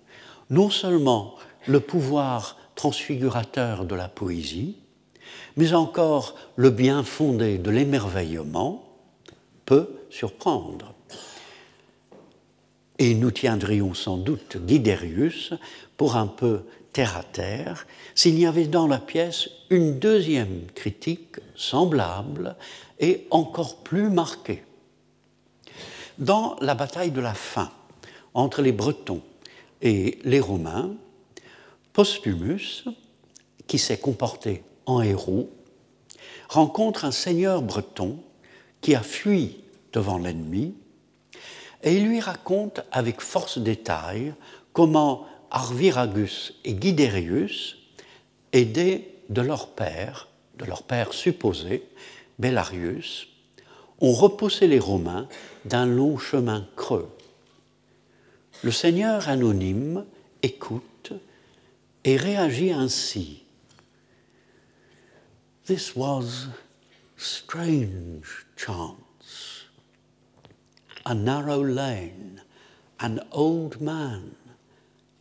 [0.50, 4.76] non seulement le pouvoir transfigurateur de la poésie,
[5.56, 8.84] mais encore le bien fondé de l'émerveillement
[9.64, 10.94] peut surprendre.
[13.00, 15.54] Et nous tiendrions sans doute Guiderius
[15.96, 21.36] pour un peu terre à terre s'il y avait dans la pièce une deuxième critique
[21.56, 22.56] semblable
[22.98, 24.62] et encore plus marquée.
[26.18, 27.70] Dans la bataille de la faim
[28.34, 29.22] entre les Bretons
[29.80, 30.92] et les Romains,
[31.94, 32.84] Postumus,
[33.66, 35.48] qui s'est comporté en héros,
[36.50, 38.18] rencontre un seigneur breton
[38.82, 40.74] qui a fui devant l'ennemi
[41.82, 44.34] et il lui raconte avec force détail
[44.72, 47.76] comment Arviragus et Guiderius,
[48.52, 51.84] aidés de leur père, de leur père supposé,
[52.38, 53.26] Bellarius,
[54.00, 55.28] ont repoussé les Romains
[55.64, 57.08] d'un long chemin creux.
[58.62, 60.04] Le seigneur anonyme
[60.42, 61.12] écoute
[62.04, 63.42] et réagit ainsi.
[65.66, 66.48] This was
[67.16, 69.09] strange chance.
[71.06, 72.42] A narrow lane,
[73.00, 74.36] an old man,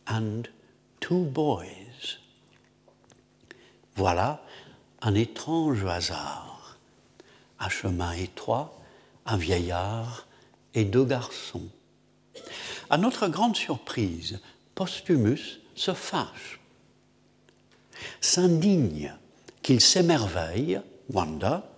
[0.06, 0.48] and
[1.00, 2.18] two boys.
[3.96, 4.42] Voilà
[5.02, 6.78] un étrange hasard.
[7.58, 8.78] Un chemin étroit,
[9.26, 10.26] un vieillard
[10.74, 11.68] et deux garçons.
[12.88, 14.40] À notre grande surprise,
[14.74, 16.60] Postumus se fâche,
[18.20, 19.14] s'indigne
[19.62, 20.80] qu'il s'émerveille,
[21.12, 21.70] Wanda,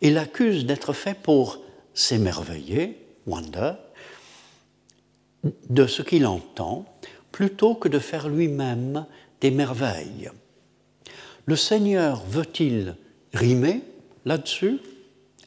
[0.00, 1.58] et l'accuse d'être fait pour
[1.94, 3.80] s'émerveiller, Wanda,
[5.68, 6.86] de ce qu'il entend,
[7.30, 9.06] plutôt que de faire lui-même
[9.40, 10.30] des merveilles.
[11.46, 12.96] Le Seigneur veut-il
[13.32, 13.82] rimer
[14.24, 14.78] là-dessus,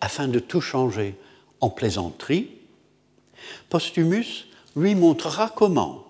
[0.01, 1.15] afin de tout changer
[1.61, 2.49] en plaisanterie?
[3.69, 6.05] Postumus lui montrera comment.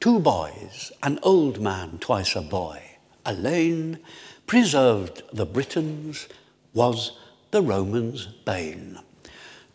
[0.00, 2.78] Two boys, an old man, twice a boy,
[3.24, 3.98] a lane,
[4.46, 6.28] preserved the Britons,
[6.74, 7.12] was
[7.52, 9.00] the Romans' bane.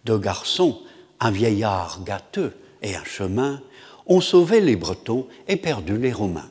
[0.05, 0.81] Deux garçons,
[1.19, 3.61] un vieillard gâteux et un chemin,
[4.05, 6.49] ont sauvé les Bretons et perdu les Romains.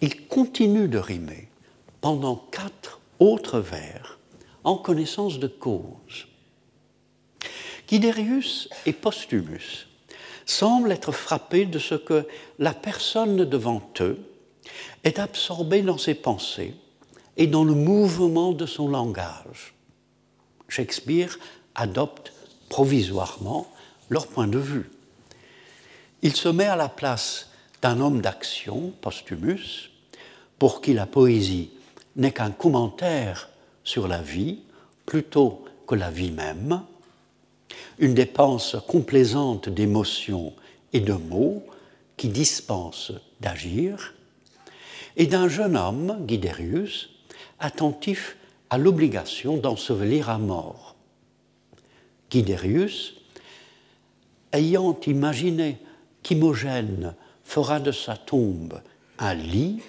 [0.00, 1.48] Il continue de rimer
[2.00, 4.18] pendant quatre autres vers
[4.64, 6.26] en connaissance de cause.
[7.88, 9.86] Guiderius et Postumus
[10.44, 12.26] semblent être frappés de ce que
[12.58, 14.18] la personne devant eux
[15.04, 16.74] est absorbée dans ses pensées
[17.36, 19.74] et dans le mouvement de son langage.
[20.68, 21.38] Shakespeare
[21.74, 22.32] adopte
[22.68, 23.66] provisoirement
[24.10, 24.90] leur point de vue.
[26.22, 29.90] Il se met à la place d'un homme d'action, Postumus,
[30.58, 31.70] pour qui la poésie
[32.16, 33.48] n'est qu'un commentaire
[33.84, 34.60] sur la vie
[35.06, 36.82] plutôt que la vie même,
[37.98, 40.52] une dépense complaisante d'émotions
[40.92, 41.64] et de mots
[42.16, 44.14] qui dispense d'agir,
[45.16, 47.10] et d'un jeune homme, Guiderius,
[47.58, 48.36] attentif
[48.70, 50.91] à l'obligation d'ensevelir à mort.
[52.32, 53.14] Guiderius,
[54.52, 55.76] ayant imaginé
[56.22, 57.14] qu'Imogène
[57.44, 58.80] fera de sa tombe
[59.18, 59.80] un lit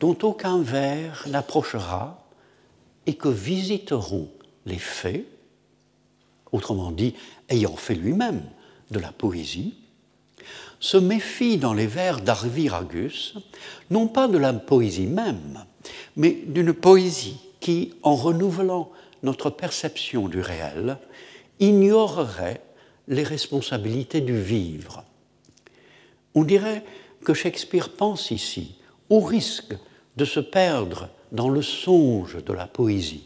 [0.00, 2.26] dont aucun ver n'approchera
[3.06, 4.28] et que visiteront
[4.66, 5.24] les fées,
[6.50, 7.14] autrement dit,
[7.48, 8.42] ayant fait lui-même
[8.90, 9.74] de la poésie,
[10.80, 13.34] se méfie dans les vers d'Arviragus,
[13.90, 15.64] non pas de la poésie même,
[16.16, 18.90] mais d'une poésie qui, en renouvelant
[19.22, 20.98] notre perception du réel,
[21.60, 22.60] ignorerait
[23.08, 25.04] les responsabilités du vivre.
[26.34, 26.84] On dirait
[27.24, 28.76] que Shakespeare pense ici
[29.10, 29.76] au risque
[30.16, 33.24] de se perdre dans le songe de la poésie,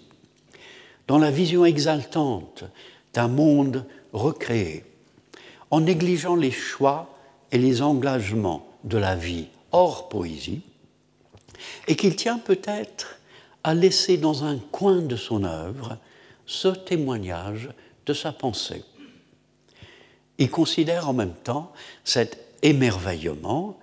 [1.07, 2.65] dans la vision exaltante
[3.15, 4.85] d'un monde recréé,
[5.71, 7.19] en négligeant les choix
[7.53, 10.63] et les engagements de la vie hors poésie,
[11.89, 13.19] et qu'il tient peut-être
[13.65, 15.99] à laisser dans un coin de son œuvre
[16.45, 17.71] ce témoignage
[18.07, 18.85] de sa pensée.
[20.39, 21.73] Il considère en même temps
[22.05, 23.79] cet émerveillement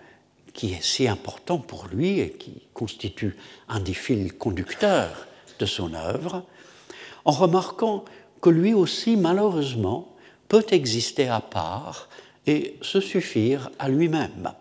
[0.53, 3.35] qui est si important pour lui et qui constitue
[3.67, 5.27] un des fils conducteurs
[5.59, 6.43] de son œuvre,
[7.25, 8.05] en remarquant
[8.41, 10.15] que lui aussi, malheureusement,
[10.47, 12.09] peut exister à part
[12.45, 14.51] et se suffire à lui-même.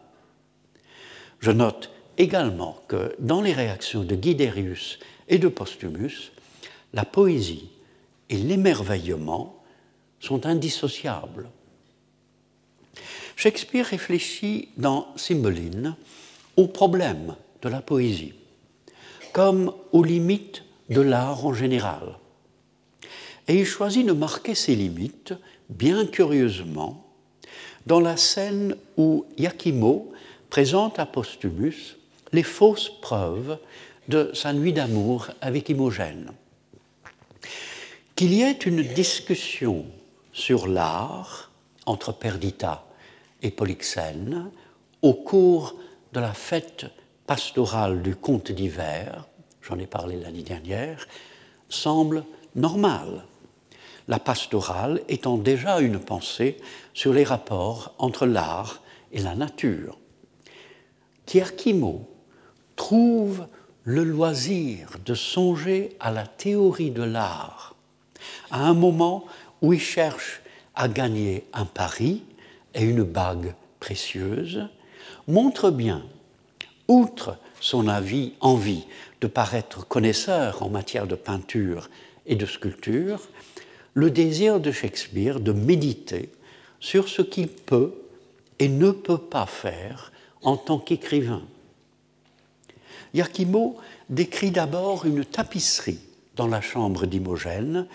[1.40, 4.98] Je note également que dans les réactions de Guiderius
[5.28, 6.32] et de Postumus,
[6.94, 7.71] la poésie
[8.30, 9.62] et l'émerveillement
[10.20, 11.50] sont indissociables.
[13.36, 15.96] Shakespeare réfléchit dans Cymbeline
[16.56, 18.34] au problème de la poésie,
[19.32, 22.18] comme aux limites de l'art en général.
[23.48, 25.34] Et il choisit de marquer ces limites,
[25.68, 27.06] bien curieusement,
[27.86, 30.12] dans la scène où Iachimo
[30.50, 31.96] présente à Postumus
[32.32, 33.58] les fausses preuves
[34.08, 36.32] de sa nuit d'amour avec Imogène.
[38.14, 39.86] Qu'il y ait une discussion
[40.32, 41.50] sur l'art
[41.86, 42.84] entre Perdita
[43.40, 44.50] et Polyxène
[45.00, 45.76] au cours
[46.12, 46.86] de la fête
[47.26, 49.26] pastorale du conte d'hiver,
[49.62, 51.06] j'en ai parlé l'année dernière,
[51.70, 53.24] semble normal.
[54.08, 56.58] La pastorale étant déjà une pensée
[56.92, 58.82] sur les rapports entre l'art
[59.12, 59.98] et la nature.
[61.24, 62.10] Kierkimo
[62.76, 63.46] trouve
[63.84, 67.71] le loisir de songer à la théorie de l'art
[68.50, 69.24] à un moment
[69.60, 70.42] où il cherche
[70.74, 72.22] à gagner un pari
[72.74, 74.68] et une bague précieuse,
[75.28, 76.02] montre bien,
[76.88, 78.84] outre son avis, envie
[79.20, 81.88] de paraître connaisseur en matière de peinture
[82.26, 83.20] et de sculpture,
[83.94, 86.30] le désir de Shakespeare de méditer
[86.80, 87.94] sur ce qu'il peut
[88.58, 90.12] et ne peut pas faire
[90.42, 91.42] en tant qu'écrivain.
[93.14, 93.76] Iachimo
[94.08, 96.00] décrit d'abord une tapisserie
[96.36, 97.86] dans la chambre d'Imogène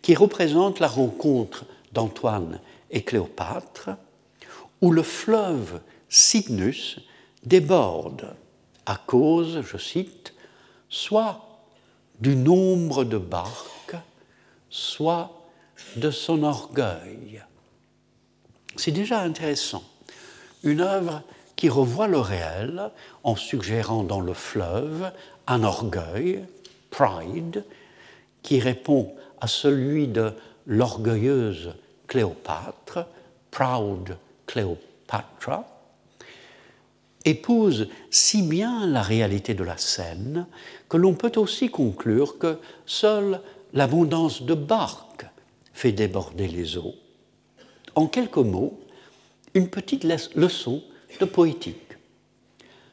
[0.00, 3.90] qui représente la rencontre d'Antoine et Cléopâtre,
[4.80, 7.00] où le fleuve Cygnus
[7.44, 8.34] déborde
[8.86, 10.34] à cause, je cite,
[10.88, 11.64] soit
[12.20, 13.96] du nombre de barques,
[14.70, 15.42] soit
[15.96, 17.42] de son orgueil.
[18.76, 19.84] C'est déjà intéressant.
[20.62, 21.22] Une œuvre
[21.56, 22.90] qui revoit le réel
[23.22, 25.12] en suggérant dans le fleuve
[25.46, 26.44] un orgueil,
[26.90, 27.64] pride,
[28.42, 30.32] qui répond à celui de
[30.66, 31.74] l'orgueilleuse
[32.06, 33.06] Cléopâtre,
[33.50, 34.16] proud
[34.46, 35.66] Cléopatra,
[37.24, 40.46] épouse si bien la réalité de la scène
[40.88, 43.40] que l'on peut aussi conclure que seule
[43.72, 45.26] l'abondance de barques
[45.72, 46.94] fait déborder les eaux.
[47.94, 48.78] En quelques mots,
[49.54, 50.82] une petite leçon
[51.20, 51.78] de poétique.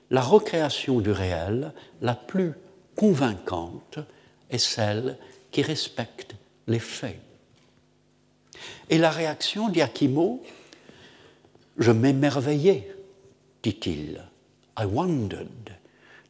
[0.10, 2.54] La recréation du réel la plus
[2.96, 4.00] convaincante
[4.50, 5.18] est celle
[5.52, 6.36] qui respecte
[6.68, 7.20] les faits.
[8.90, 10.44] Et la réaction d'Iachimo,
[11.78, 12.92] je m'émerveillais,
[13.64, 14.24] dit-il,
[14.78, 15.78] I wondered,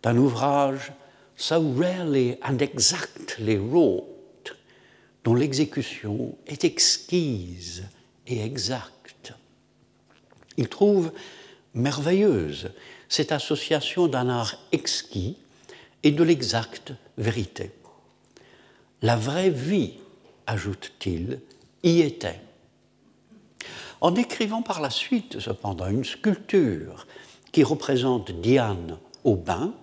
[0.03, 0.91] d'un ouvrage
[1.35, 4.55] so rarely and exactly wrought,
[5.23, 7.83] dont l'exécution est exquise
[8.27, 9.33] et exacte.
[10.57, 11.11] Il trouve
[11.73, 12.71] merveilleuse
[13.07, 15.37] cette association d'un art exquis
[16.03, 17.71] et de l'exacte vérité.
[19.01, 19.93] La vraie vie,
[20.47, 21.39] ajoute-t-il,
[21.83, 22.41] y était.
[24.01, 27.07] En décrivant par la suite, cependant, une sculpture
[27.51, 29.73] qui représente Diane au bain,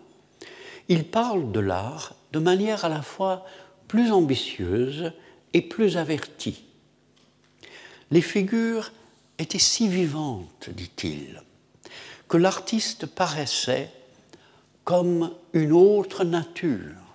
[0.88, 3.44] il parle de l'art de manière à la fois
[3.88, 5.12] plus ambitieuse
[5.52, 6.64] et plus avertie.
[8.10, 8.92] Les figures
[9.38, 11.42] étaient si vivantes, dit-il,
[12.28, 13.90] que l'artiste paraissait
[14.84, 17.05] comme une autre nature,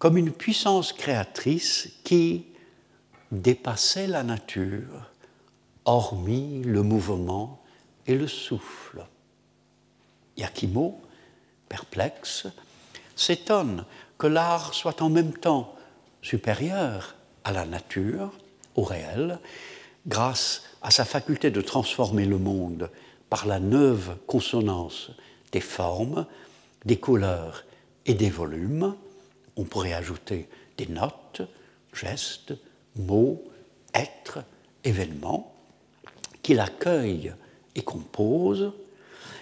[0.00, 2.46] comme une puissance créatrice qui
[3.30, 5.10] dépassait la nature,
[5.84, 7.62] hormis le mouvement
[8.06, 9.06] et le souffle.
[10.38, 10.98] Yakimo,
[11.68, 12.48] perplexe,
[13.14, 13.84] s'étonne
[14.16, 15.76] que l'art soit en même temps
[16.22, 18.32] supérieur à la nature,
[18.76, 19.38] au réel,
[20.06, 22.90] grâce à sa faculté de transformer le monde
[23.28, 25.10] par la neuve consonance
[25.52, 26.24] des formes,
[26.86, 27.64] des couleurs
[28.06, 28.94] et des volumes.
[29.56, 31.42] On pourrait ajouter des notes,
[31.92, 32.54] gestes,
[32.96, 33.42] mots,
[33.94, 34.44] êtres,
[34.84, 35.54] événements,
[36.42, 37.32] qu'il accueille
[37.74, 38.72] et compose,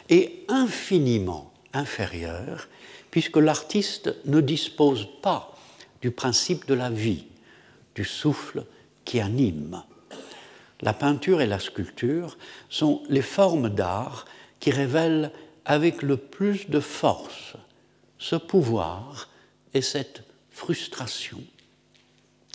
[0.08, 2.68] est infiniment inférieur
[3.10, 5.54] puisque l'artiste ne dispose pas
[6.02, 7.26] du principe de la vie,
[7.94, 8.64] du souffle
[9.04, 9.82] qui anime.
[10.80, 12.36] La peinture et la sculpture
[12.68, 14.26] sont les formes d'art
[14.60, 15.32] qui révèlent
[15.64, 17.54] avec le plus de force
[18.18, 19.28] ce pouvoir
[19.74, 21.42] et cette frustration.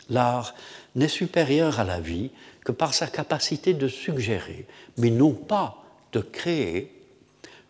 [0.09, 0.53] L'art
[0.95, 2.31] n'est supérieur à la vie
[2.65, 6.91] que par sa capacité de suggérer, mais non pas de créer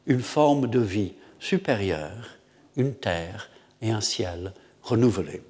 [0.07, 2.37] une forme de vie supérieure,
[2.75, 3.49] une terre
[3.81, 5.41] et un ciel renouvelés.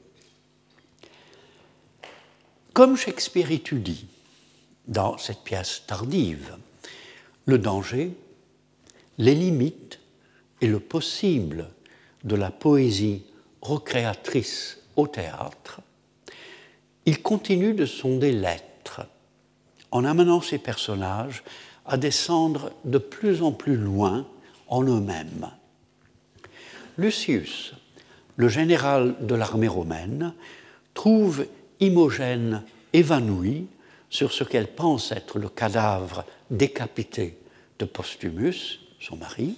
[2.73, 4.07] Comme Shakespeare étudie
[4.87, 6.57] dans cette pièce tardive
[7.45, 8.15] le danger,
[9.17, 9.99] les limites
[10.61, 11.69] et le possible
[12.23, 13.23] de la poésie
[13.63, 15.79] recréatrice au théâtre,
[17.05, 19.01] il continue de sonder l'être
[19.91, 21.43] en amenant ses personnages
[21.85, 24.27] à descendre de plus en plus loin
[24.67, 25.49] en eux-mêmes.
[26.97, 27.73] Lucius,
[28.35, 30.33] le général de l'armée romaine,
[30.93, 31.45] trouve
[31.79, 33.67] Imogène évanouie
[34.09, 37.37] sur ce qu'elle pense être le cadavre décapité
[37.79, 39.55] de Postumus, son mari,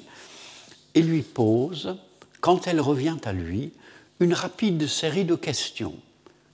[0.93, 1.97] et lui pose,
[2.45, 3.73] quand elle revient à lui,
[4.19, 5.95] une rapide série de questions.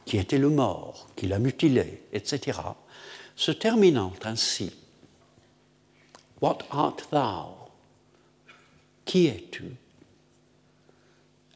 [0.05, 2.61] Qui était le mort Qui l'a mutilé etc.
[3.35, 4.71] se terminant ainsi.
[6.41, 7.67] What art thou?
[9.03, 9.65] Qui es-tu?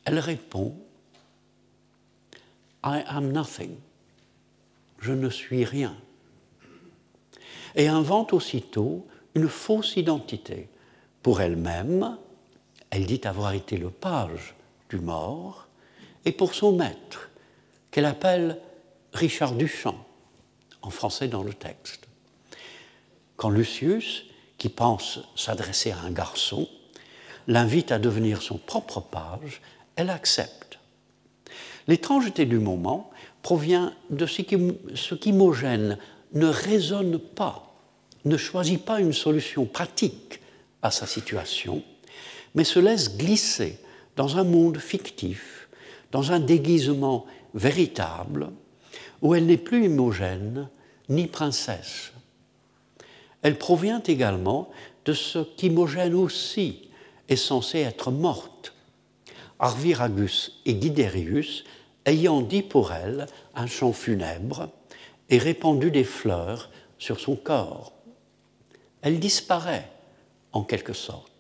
[0.04, 0.76] Elle répond
[2.84, 3.78] I am nothing.
[5.00, 5.96] Je ne suis rien.
[7.74, 10.68] Et invente aussitôt une fausse identité.
[11.24, 12.18] Pour elle-même,
[12.96, 14.56] elle dit avoir été le page
[14.89, 15.68] du mort,
[16.24, 17.30] et pour son maître,
[17.91, 18.58] qu'elle appelle
[19.12, 19.98] Richard Duchamp,
[20.82, 22.08] en français dans le texte.
[23.36, 24.24] Quand Lucius,
[24.58, 26.70] qui pense s'adresser à un garçon,
[27.48, 29.62] l'invite à devenir son propre page,
[29.98, 30.80] elle accepte.
[31.88, 35.98] L'étrangeté du moment provient de ce qu'Imogène
[36.32, 37.76] ne raisonne pas,
[38.24, 40.39] ne choisit pas une solution pratique
[40.82, 41.84] à sa situation,
[42.56, 43.78] mais se laisse glisser
[44.16, 45.70] dans un monde fictif,
[46.12, 48.49] dans un déguisement véritable,
[49.22, 50.70] où elle n'est plus Imogène
[51.10, 52.12] ni princesse.
[53.41, 54.70] Elle provient également
[55.06, 56.89] de ce qu'Imogène aussi
[57.30, 58.74] est censée être morte.
[59.60, 61.64] Arviragus et Guiderius
[62.06, 64.70] ayant dit pour elle un chant funèbre
[65.30, 67.93] et répandu des fleurs sur son corps.
[69.01, 69.89] Elle disparaît
[70.51, 71.35] en quelque sorte.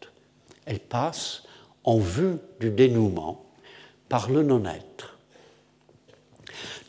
[0.65, 1.43] Elle passe
[1.83, 3.45] en vue du dénouement
[4.09, 5.17] par le non-être.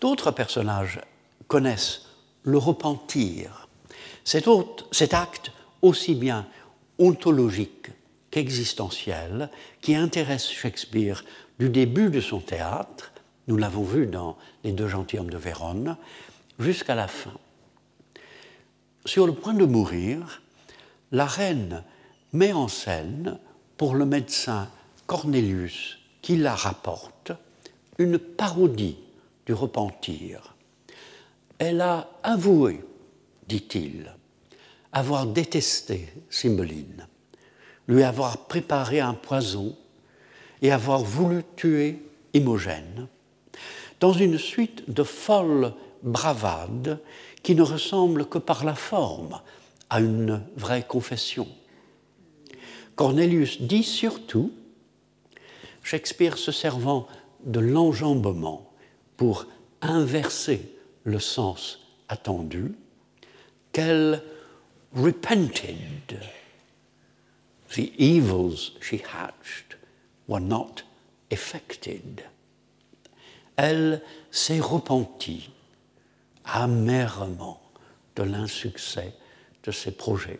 [0.00, 1.00] D'autres personnages
[1.48, 2.06] connaissent
[2.42, 3.68] le repentir,
[4.24, 5.52] cet, acte
[5.82, 6.46] aussi bien
[6.98, 7.88] ontologique
[8.30, 9.50] qu'existentiel
[9.80, 11.24] qui intéresse Shakespeare
[11.58, 13.12] du début de son théâtre
[13.48, 15.96] nous l'avons vu dans Les deux gentilshommes de Vérone,
[16.58, 17.34] jusqu'à la fin.
[19.04, 20.42] Sur le point de mourir,
[21.12, 21.84] la reine
[22.32, 23.38] met en scène,
[23.76, 24.68] pour le médecin
[25.06, 27.32] Cornelius qui la rapporte,
[27.98, 28.98] une parodie
[29.46, 30.54] du repentir.
[31.58, 32.84] Elle a avoué,
[33.48, 34.12] dit-il,
[34.92, 37.06] avoir détesté Cymbeline,
[37.86, 39.76] lui avoir préparé un poison
[40.62, 42.02] et avoir voulu tuer
[42.34, 43.06] Imogène,
[44.00, 45.72] dans une suite de folles
[46.02, 46.98] bravades
[47.42, 49.40] qui ne ressemblent que par la forme
[49.88, 51.46] à une vraie confession.
[52.96, 54.52] Cornelius dit surtout,
[55.82, 57.06] Shakespeare se servant
[57.44, 58.72] de l'enjambement
[59.16, 59.46] pour
[59.80, 60.72] inverser
[61.04, 61.78] le sens
[62.08, 62.72] attendu,
[63.72, 64.22] qu'elle
[64.94, 66.20] repented.
[67.68, 69.76] The evils she hatched
[70.26, 70.82] were not
[71.30, 72.24] effected
[73.56, 75.50] elle s'est repentie
[76.44, 77.60] amèrement
[78.14, 79.14] de l'insuccès
[79.64, 80.38] de ses projets.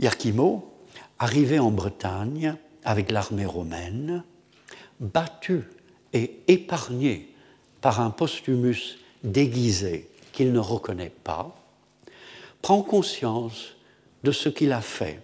[0.00, 0.72] Iachimo,
[1.18, 4.24] arrivé en Bretagne avec l'armée romaine,
[4.98, 5.64] battu
[6.12, 7.34] et épargné
[7.80, 11.54] par un Postumus déguisé qu'il ne reconnaît pas,
[12.62, 13.76] prend conscience
[14.24, 15.20] de ce qu'il a fait.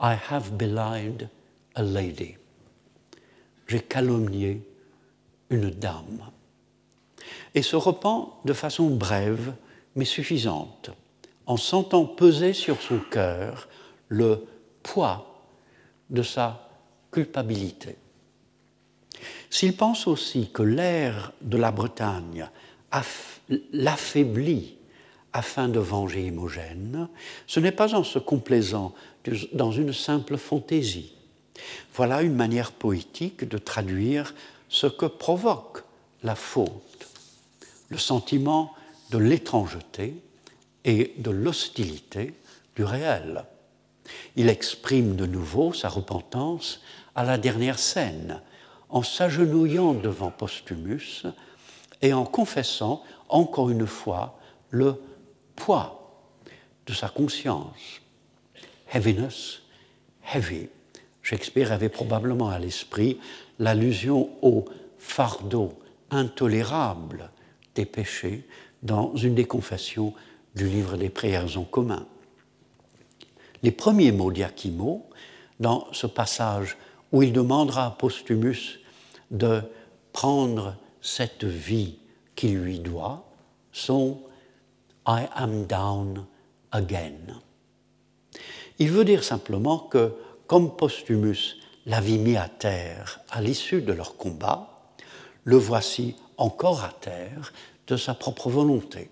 [0.00, 1.28] I have belied
[1.74, 2.36] a lady
[3.68, 4.62] j'ai calomnié
[5.50, 6.30] une dame.
[7.54, 9.54] Et se repent de façon brève
[9.96, 10.90] mais suffisante,
[11.46, 13.68] en sentant peser sur son cœur
[14.08, 14.44] le
[14.82, 15.42] poids
[16.10, 16.68] de sa
[17.10, 17.96] culpabilité.
[19.50, 22.48] S'il pense aussi que l'air de la Bretagne
[23.72, 24.76] l'affaiblit
[25.32, 27.08] afin de venger Imogène,
[27.46, 28.94] ce n'est pas en se complaisant
[29.52, 31.14] dans une simple fantaisie,
[31.94, 34.34] voilà une manière poétique de traduire
[34.68, 35.84] ce que provoque
[36.22, 37.08] la faute,
[37.88, 38.72] le sentiment
[39.10, 40.14] de l'étrangeté
[40.84, 42.34] et de l'hostilité
[42.76, 43.44] du réel.
[44.36, 46.82] Il exprime de nouveau sa repentance
[47.14, 48.40] à la dernière scène,
[48.88, 51.24] en s'agenouillant devant Postumus
[52.02, 54.38] et en confessant encore une fois
[54.70, 55.00] le
[55.56, 56.04] poids
[56.86, 58.00] de sa conscience.
[58.92, 59.62] Heaviness,
[60.32, 60.68] heavy.
[61.22, 63.18] Shakespeare avait probablement à l'esprit
[63.58, 64.66] l'allusion au
[64.98, 65.72] fardeau
[66.10, 67.30] intolérable
[67.74, 68.46] des péchés
[68.82, 70.12] dans une des confessions
[70.54, 72.06] du livre des prières en commun.
[73.62, 75.08] Les premiers mots d'Iachimo,
[75.60, 76.76] dans ce passage
[77.12, 78.80] où il demandera à Postumus
[79.30, 79.62] de
[80.12, 81.98] prendre cette vie
[82.34, 83.24] qu'il lui doit,
[83.72, 84.20] sont
[85.06, 86.26] I am down
[86.72, 87.40] again.
[88.78, 90.14] Il veut dire simplement que,
[90.46, 94.70] comme Postumus l'avait mis à terre à l'issue de leur combat,
[95.44, 97.52] le voici encore à terre
[97.86, 99.10] de sa propre volonté.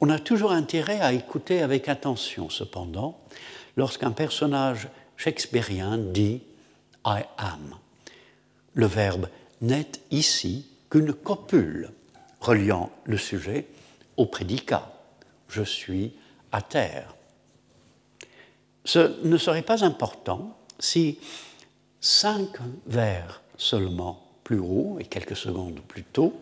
[0.00, 3.20] On a toujours intérêt à écouter avec attention, cependant,
[3.76, 6.42] lorsqu'un personnage shakespearien dit
[7.04, 7.74] I am.
[8.72, 9.28] Le verbe
[9.60, 11.90] n'est ici qu'une copule
[12.40, 13.66] reliant le sujet
[14.16, 14.90] au prédicat.
[15.48, 16.12] Je suis
[16.50, 17.14] à terre.
[18.84, 21.18] Ce ne serait pas important si
[22.00, 22.48] cinq
[22.86, 26.34] vers seulement plus haut et quelques secondes plus tôt,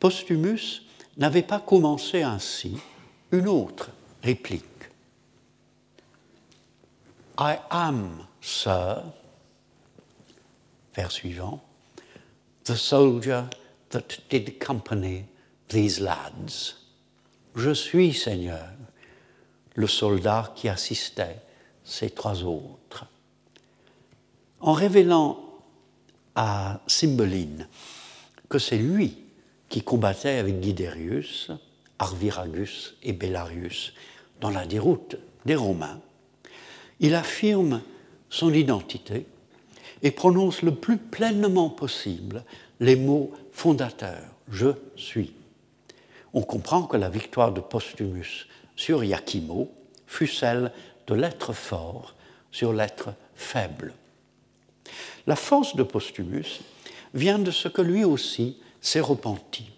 [0.00, 0.82] Postumus
[1.16, 2.76] n'avait pas commencé ainsi
[3.30, 3.90] une autre
[4.22, 4.64] réplique.
[7.38, 9.04] I am, sir,
[10.94, 11.62] vers suivant,
[12.64, 13.44] the soldier
[13.90, 15.24] that did accompany
[15.68, 16.76] these lads.
[17.56, 18.68] Je suis, Seigneur,
[19.74, 21.40] le soldat qui assistait
[21.84, 23.06] ces trois autres.
[24.60, 25.42] En révélant
[26.34, 27.66] à Cymbeline
[28.48, 29.21] que c'est lui
[29.72, 31.50] qui combattait avec Guiderius,
[31.98, 33.94] Arviragus et Bellarius
[34.38, 35.16] dans la déroute
[35.46, 35.98] des Romains,
[37.00, 37.80] il affirme
[38.28, 39.24] son identité
[40.02, 42.44] et prononce le plus pleinement possible
[42.80, 45.32] les mots fondateurs Je suis.
[46.34, 49.72] On comprend que la victoire de Postumus sur Iachimo
[50.06, 50.70] fut celle
[51.06, 52.14] de l'être fort
[52.50, 53.94] sur l'être faible.
[55.26, 56.60] La force de Postumus
[57.14, 59.70] vient de ce que lui aussi s'est repenti.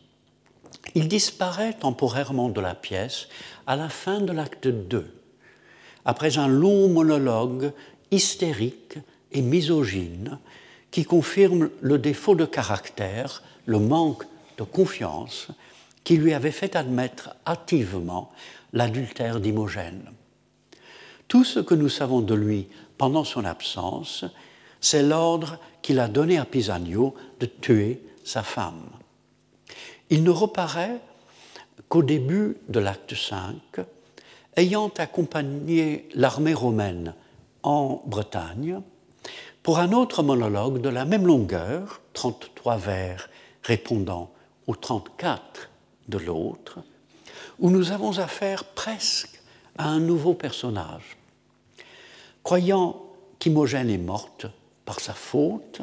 [0.96, 3.28] Il disparaît temporairement de la pièce
[3.68, 5.06] à la fin de l'acte 2,
[6.04, 7.72] après un long monologue
[8.10, 8.98] hystérique
[9.30, 10.38] et misogyne
[10.90, 14.24] qui confirme le défaut de caractère, le manque
[14.58, 15.48] de confiance
[16.04, 18.30] qui lui avait fait admettre hâtivement
[18.72, 20.10] l'adultère d'Imogène.
[21.28, 24.24] Tout ce que nous savons de lui pendant son absence
[24.84, 28.88] c'est l'ordre qu'il a donné à Pisanio de tuer sa femme.
[30.10, 31.00] Il ne reparaît
[31.88, 33.56] qu'au début de l'acte 5,
[34.56, 37.14] ayant accompagné l'armée romaine
[37.62, 38.80] en Bretagne,
[39.62, 43.30] pour un autre monologue de la même longueur, 33 vers
[43.62, 44.30] répondant
[44.66, 45.70] aux 34
[46.08, 46.80] de l'autre,
[47.58, 49.40] où nous avons affaire presque
[49.78, 51.16] à un nouveau personnage.
[52.42, 53.02] Croyant
[53.38, 54.46] qu'Imogène est morte,
[54.84, 55.80] par sa faute,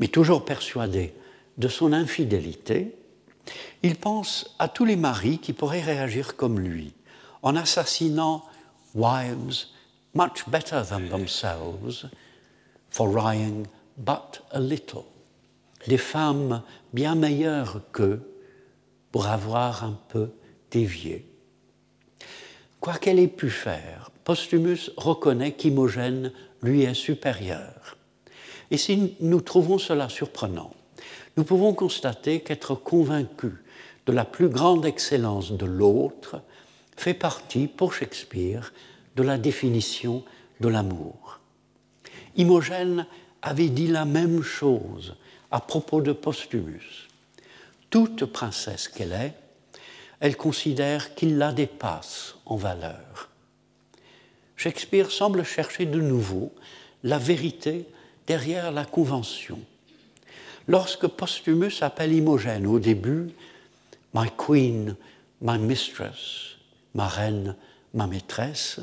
[0.00, 1.14] mais toujours persuadé
[1.58, 2.96] de son infidélité,
[3.82, 6.92] il pense à tous les maris qui pourraient réagir comme lui,
[7.42, 8.44] en assassinant
[8.94, 9.66] wives
[10.14, 12.06] much better than themselves
[12.90, 15.04] for lying but a little,
[15.86, 18.20] des femmes bien meilleures qu'eux
[19.12, 20.30] pour avoir un peu
[20.70, 21.26] dévié.
[22.80, 26.32] Quoi qu'elle ait pu faire, Postumus reconnaît qu'Imogène
[26.62, 27.96] lui est supérieur.
[28.70, 30.72] Et si nous trouvons cela surprenant,
[31.36, 33.52] nous pouvons constater qu'être convaincu
[34.06, 36.42] de la plus grande excellence de l'autre
[36.96, 38.72] fait partie, pour Shakespeare,
[39.16, 40.24] de la définition
[40.60, 41.40] de l'amour.
[42.36, 43.06] Imogène
[43.42, 45.16] avait dit la même chose
[45.50, 47.08] à propos de Postumus.
[47.88, 49.34] Toute princesse qu'elle est,
[50.20, 53.30] elle considère qu'il la dépasse en valeur.
[54.56, 56.52] Shakespeare semble chercher de nouveau
[57.02, 57.86] la vérité
[58.26, 59.58] derrière la convention.
[60.70, 63.32] Lorsque Postumus appelle Imogène au début
[64.14, 64.94] My Queen,
[65.40, 66.58] my mistress,
[66.94, 67.56] ma reine,
[67.92, 68.78] ma maîtresse,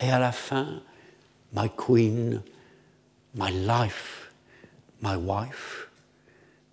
[0.00, 0.82] et à la fin
[1.52, 2.42] My Queen,
[3.36, 4.32] my life,
[5.00, 5.88] my wife,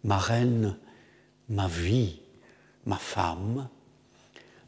[0.04, 0.76] ma reine,
[1.47, 2.20] ma vie,
[2.88, 3.70] ma femme,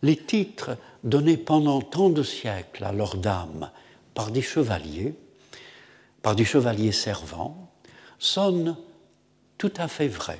[0.03, 3.71] les titres donnés pendant tant de siècles à leurs dames
[4.13, 5.15] par des chevaliers
[6.21, 7.71] par des chevaliers servants
[8.19, 8.77] sonne
[9.61, 10.39] tout à fait vrai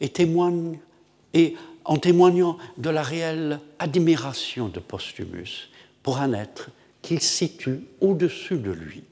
[0.00, 5.70] et en témoignant de la réelle admiration de Postumus
[6.02, 6.70] pour un être
[7.02, 9.04] qu'il situe au-dessus de lui.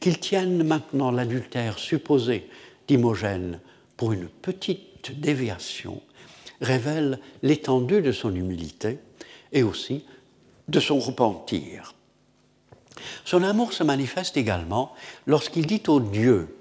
[0.00, 2.48] Qu'il tienne maintenant l'adultère supposé
[2.86, 3.60] d'Imogène
[3.98, 6.00] pour une petite déviation
[6.62, 9.00] révèle l'étendue de son humilité
[9.52, 10.06] et aussi
[10.68, 11.92] de son repentir.
[13.26, 14.94] Son amour se manifeste également
[15.26, 16.54] lorsqu'il dit aux dieux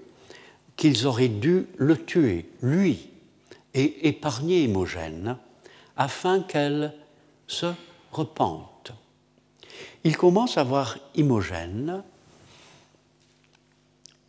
[0.78, 3.10] qu'ils auraient dû le tuer, lui,
[3.74, 5.38] et épargner Imogène,
[5.98, 6.94] afin qu'elle
[7.48, 7.74] se
[8.12, 8.94] repente.
[10.04, 12.04] Il commence à voir Imogène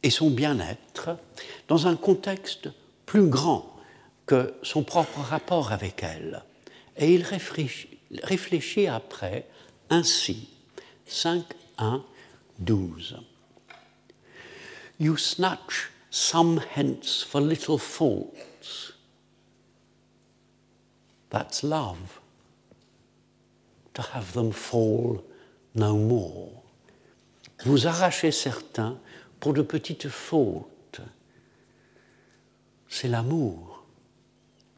[0.03, 1.11] et son bien-être
[1.69, 2.69] dans un contexte
[3.07, 3.77] plus grand
[4.27, 6.43] que son propre rapport avec elle.
[6.97, 9.47] Et il réfléchit, après
[9.91, 10.49] ainsi.
[11.07, 11.45] 5,
[11.79, 12.05] 1,
[12.59, 13.17] 12.
[15.01, 18.93] You snatch some hence for little faults.
[21.31, 22.21] That's love.
[23.95, 25.23] To have them fall
[25.75, 26.51] no more.
[27.65, 28.99] Vous arrachez certains
[29.41, 31.01] pour de petites fautes.
[32.89, 33.85] C'est l'amour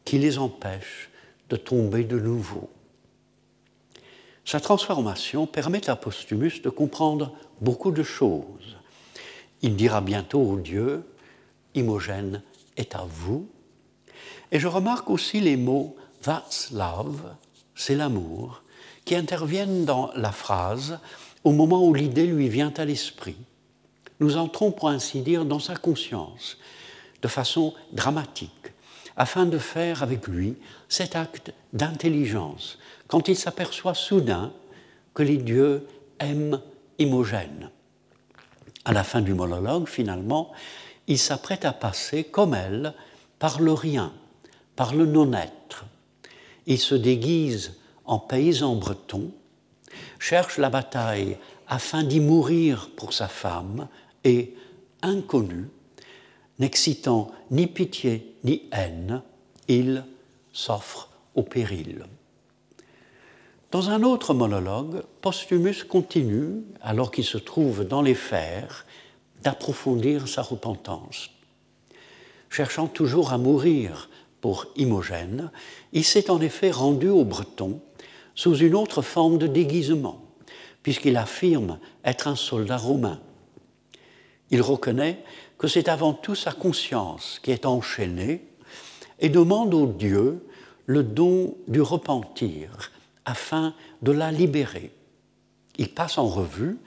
[0.05, 1.09] qui les empêche
[1.49, 2.69] de tomber de nouveau.
[4.45, 8.77] Sa transformation permet à Posthumus de comprendre beaucoup de choses.
[9.61, 11.03] Il dira bientôt au Dieu,
[11.75, 12.41] Imogène
[12.77, 13.47] est à vous.
[14.51, 17.33] Et je remarque aussi les mots That's love,
[17.75, 18.63] c'est l'amour,
[19.05, 20.99] qui interviennent dans la phrase
[21.43, 23.37] au moment où l'idée lui vient à l'esprit.
[24.19, 26.57] Nous entrons, pour ainsi dire, dans sa conscience,
[27.21, 28.51] de façon dramatique,
[29.17, 30.55] afin de faire avec lui
[30.89, 34.53] cet acte d'intelligence, quand il s'aperçoit soudain
[35.13, 35.87] que les dieux
[36.19, 36.61] aiment
[36.99, 37.71] Imogène.
[38.85, 40.51] À la fin du monologue, finalement,
[41.11, 42.93] il s'apprête à passer, comme elle,
[43.37, 44.13] par le rien,
[44.77, 45.83] par le non-être.
[46.67, 47.73] Il se déguise
[48.05, 49.29] en paysan breton,
[50.19, 51.37] cherche la bataille
[51.67, 53.89] afin d'y mourir pour sa femme
[54.23, 54.55] et,
[55.01, 55.67] inconnu,
[56.59, 59.21] n'excitant ni pitié ni haine,
[59.67, 60.05] il
[60.53, 62.05] s'offre au péril.
[63.71, 68.85] Dans un autre monologue, Posthumus continue, alors qu'il se trouve dans les fers,
[69.43, 71.29] d'approfondir sa repentance.
[72.49, 74.09] Cherchant toujours à mourir
[74.41, 75.51] pour Imogène,
[75.93, 77.79] il s'est en effet rendu au Breton
[78.35, 80.21] sous une autre forme de déguisement,
[80.83, 83.19] puisqu'il affirme être un soldat romain.
[84.49, 85.23] Il reconnaît
[85.57, 88.43] que c'est avant tout sa conscience qui est enchaînée
[89.19, 90.45] et demande au Dieu
[90.87, 92.91] le don du repentir
[93.25, 94.91] afin de la libérer.
[95.77, 96.77] Il passe en revue,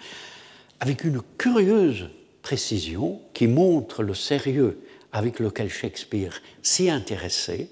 [0.80, 2.10] avec une curieuse
[2.44, 4.78] précision qui montre le sérieux
[5.12, 7.70] avec lequel Shakespeare s'y intéressait,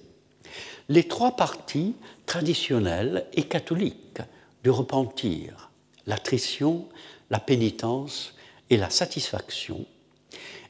[0.89, 1.95] les trois parties
[2.25, 4.23] traditionnelles et catholiques
[4.65, 5.71] du repentir,
[6.07, 6.87] l'attrition,
[7.29, 8.35] la pénitence
[8.71, 9.85] et la satisfaction,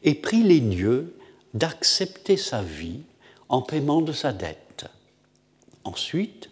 [0.03, 1.17] et prie les dieux
[1.55, 3.03] d'accepter sa vie
[3.49, 4.87] en paiement de sa dette.
[5.85, 6.51] Ensuite,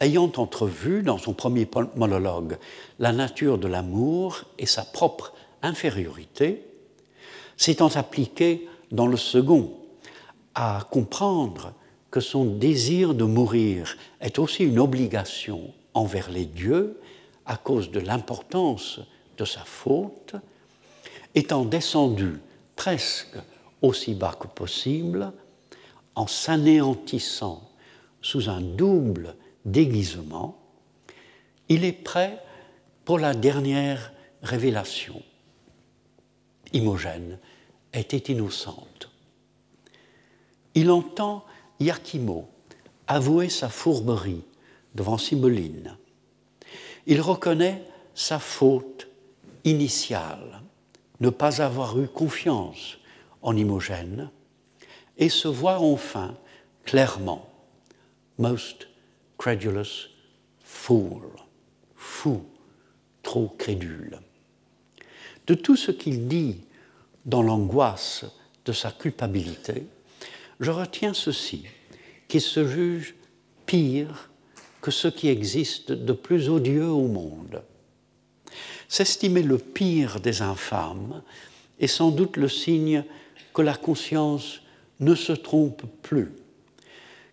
[0.00, 2.56] ayant entrevu dans son premier monologue
[2.98, 6.64] la nature de l'amour et sa propre infériorité,
[7.60, 9.74] s'étant appliqué dans le second
[10.54, 11.74] à comprendre
[12.10, 16.98] que son désir de mourir est aussi une obligation envers les dieux
[17.44, 19.00] à cause de l'importance
[19.36, 20.36] de sa faute,
[21.34, 22.40] étant descendu
[22.76, 23.36] presque
[23.82, 25.30] aussi bas que possible,
[26.14, 27.68] en s'anéantissant
[28.22, 29.36] sous un double
[29.66, 30.58] déguisement,
[31.68, 32.42] il est prêt
[33.04, 35.22] pour la dernière révélation.
[36.72, 37.38] Imogène
[37.92, 39.10] était innocente.
[40.74, 41.44] Il entend
[41.80, 42.48] Iachimo
[43.06, 44.44] avouer sa fourberie
[44.94, 45.96] devant Cymbeline.
[47.06, 47.82] Il reconnaît
[48.14, 49.08] sa faute
[49.64, 50.60] initiale,
[51.20, 52.98] ne pas avoir eu confiance
[53.42, 54.30] en Imogène,
[55.16, 56.36] et se voit enfin
[56.84, 57.48] clairement
[58.38, 58.88] most
[59.38, 60.08] credulous
[60.62, 61.22] fool,
[61.94, 62.44] fou,
[63.22, 64.20] trop crédule.
[65.46, 66.60] De tout ce qu'il dit
[67.24, 68.24] dans l'angoisse
[68.64, 69.86] de sa culpabilité,
[70.60, 71.64] je retiens ceci,
[72.28, 73.14] qu'il se juge
[73.66, 74.30] pire
[74.80, 77.62] que ce qui existe de plus odieux au monde.
[78.88, 81.22] S'estimer le pire des infâmes
[81.78, 83.04] est sans doute le signe
[83.54, 84.62] que la conscience
[85.00, 86.32] ne se trompe plus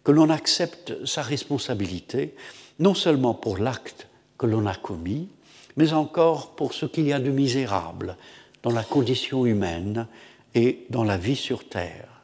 [0.08, 2.34] que l'on accepte sa responsabilité,
[2.80, 4.08] non seulement pour l'acte
[4.38, 5.28] que l'on a commis,
[5.76, 8.16] mais encore pour ce qu'il y a de misérable
[8.64, 10.08] dans la condition humaine
[10.56, 12.24] et dans la vie sur Terre.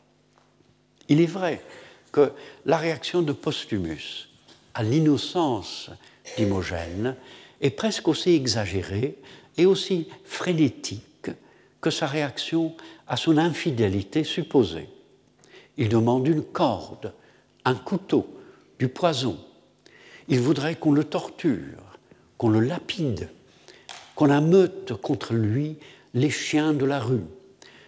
[1.10, 1.62] Il est vrai
[2.12, 2.32] que
[2.66, 4.30] la réaction de Posthumus
[4.74, 5.90] à l'innocence
[6.38, 7.16] d'Imogène
[7.62, 9.18] est presque aussi exagérée
[9.58, 11.30] et aussi frénétique
[11.82, 12.76] que sa réaction
[13.08, 14.90] à son infidélité supposée.
[15.78, 17.14] Il demande une corde,
[17.66, 18.28] un couteau,
[18.80, 19.38] du poison.
[20.28, 21.98] Il voudrait qu'on le torture,
[22.38, 23.30] qu'on le lapide,
[24.16, 25.78] qu'on ameute contre lui
[26.14, 27.26] les chiens de la rue,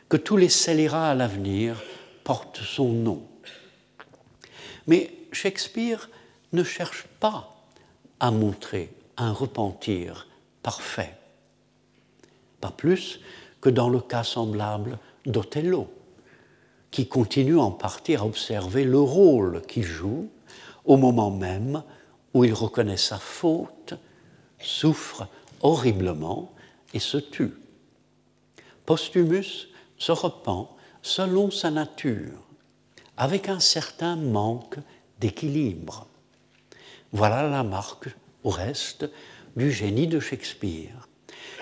[0.10, 1.82] que tous les scélérats à l'avenir
[2.24, 3.24] portent son nom.
[4.88, 6.10] Mais Shakespeare
[6.54, 7.56] ne cherche pas
[8.20, 10.28] à montrer un repentir
[10.64, 11.16] parfait,
[12.62, 13.20] pas plus
[13.62, 15.88] que dans le cas semblable d'Othello,
[16.92, 20.30] qui continue en partie à observer le rôle qu'il joue
[20.86, 21.84] au moment même
[22.34, 23.96] où il reconnaît sa faute,
[24.60, 25.28] souffre
[25.62, 26.54] horriblement
[26.94, 27.54] et se tue.
[28.86, 29.68] Postumus
[29.98, 32.40] se repent selon sa nature,
[33.18, 34.78] avec un certain manque
[35.20, 36.08] d'équilibre.
[37.12, 38.10] Voilà la marque,
[38.44, 39.10] au reste,
[39.56, 41.08] du génie de Shakespeare,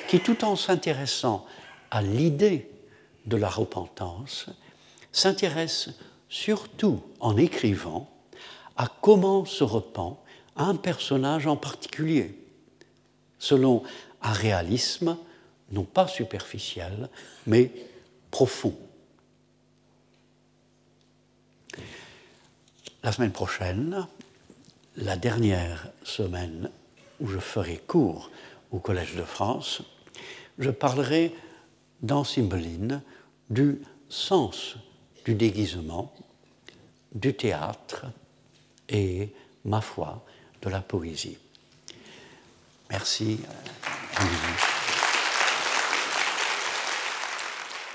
[0.08, 1.46] qui tout en s'intéressant
[1.92, 2.72] à l'idée
[3.26, 4.48] de la repentance,
[5.12, 5.90] s'intéresse
[6.30, 8.10] surtout en écrivant
[8.76, 10.18] à comment se repent
[10.56, 12.40] un personnage en particulier,
[13.38, 13.84] selon
[14.22, 15.18] un réalisme
[15.74, 17.10] non pas superficiel,
[17.48, 17.72] mais
[18.32, 18.78] profond.
[23.04, 24.08] La semaine prochaine,
[24.96, 26.70] la dernière semaine
[27.20, 28.32] où je ferai cours
[28.72, 29.82] au Collège de France,
[30.60, 31.34] je parlerai
[32.02, 33.02] dans Cymbeline
[33.50, 34.78] du sens
[35.26, 36.14] du déguisement,
[37.14, 38.06] du théâtre
[38.90, 39.34] et,
[39.66, 40.24] ma foi,
[40.62, 41.38] de la poésie.
[42.90, 43.40] Merci.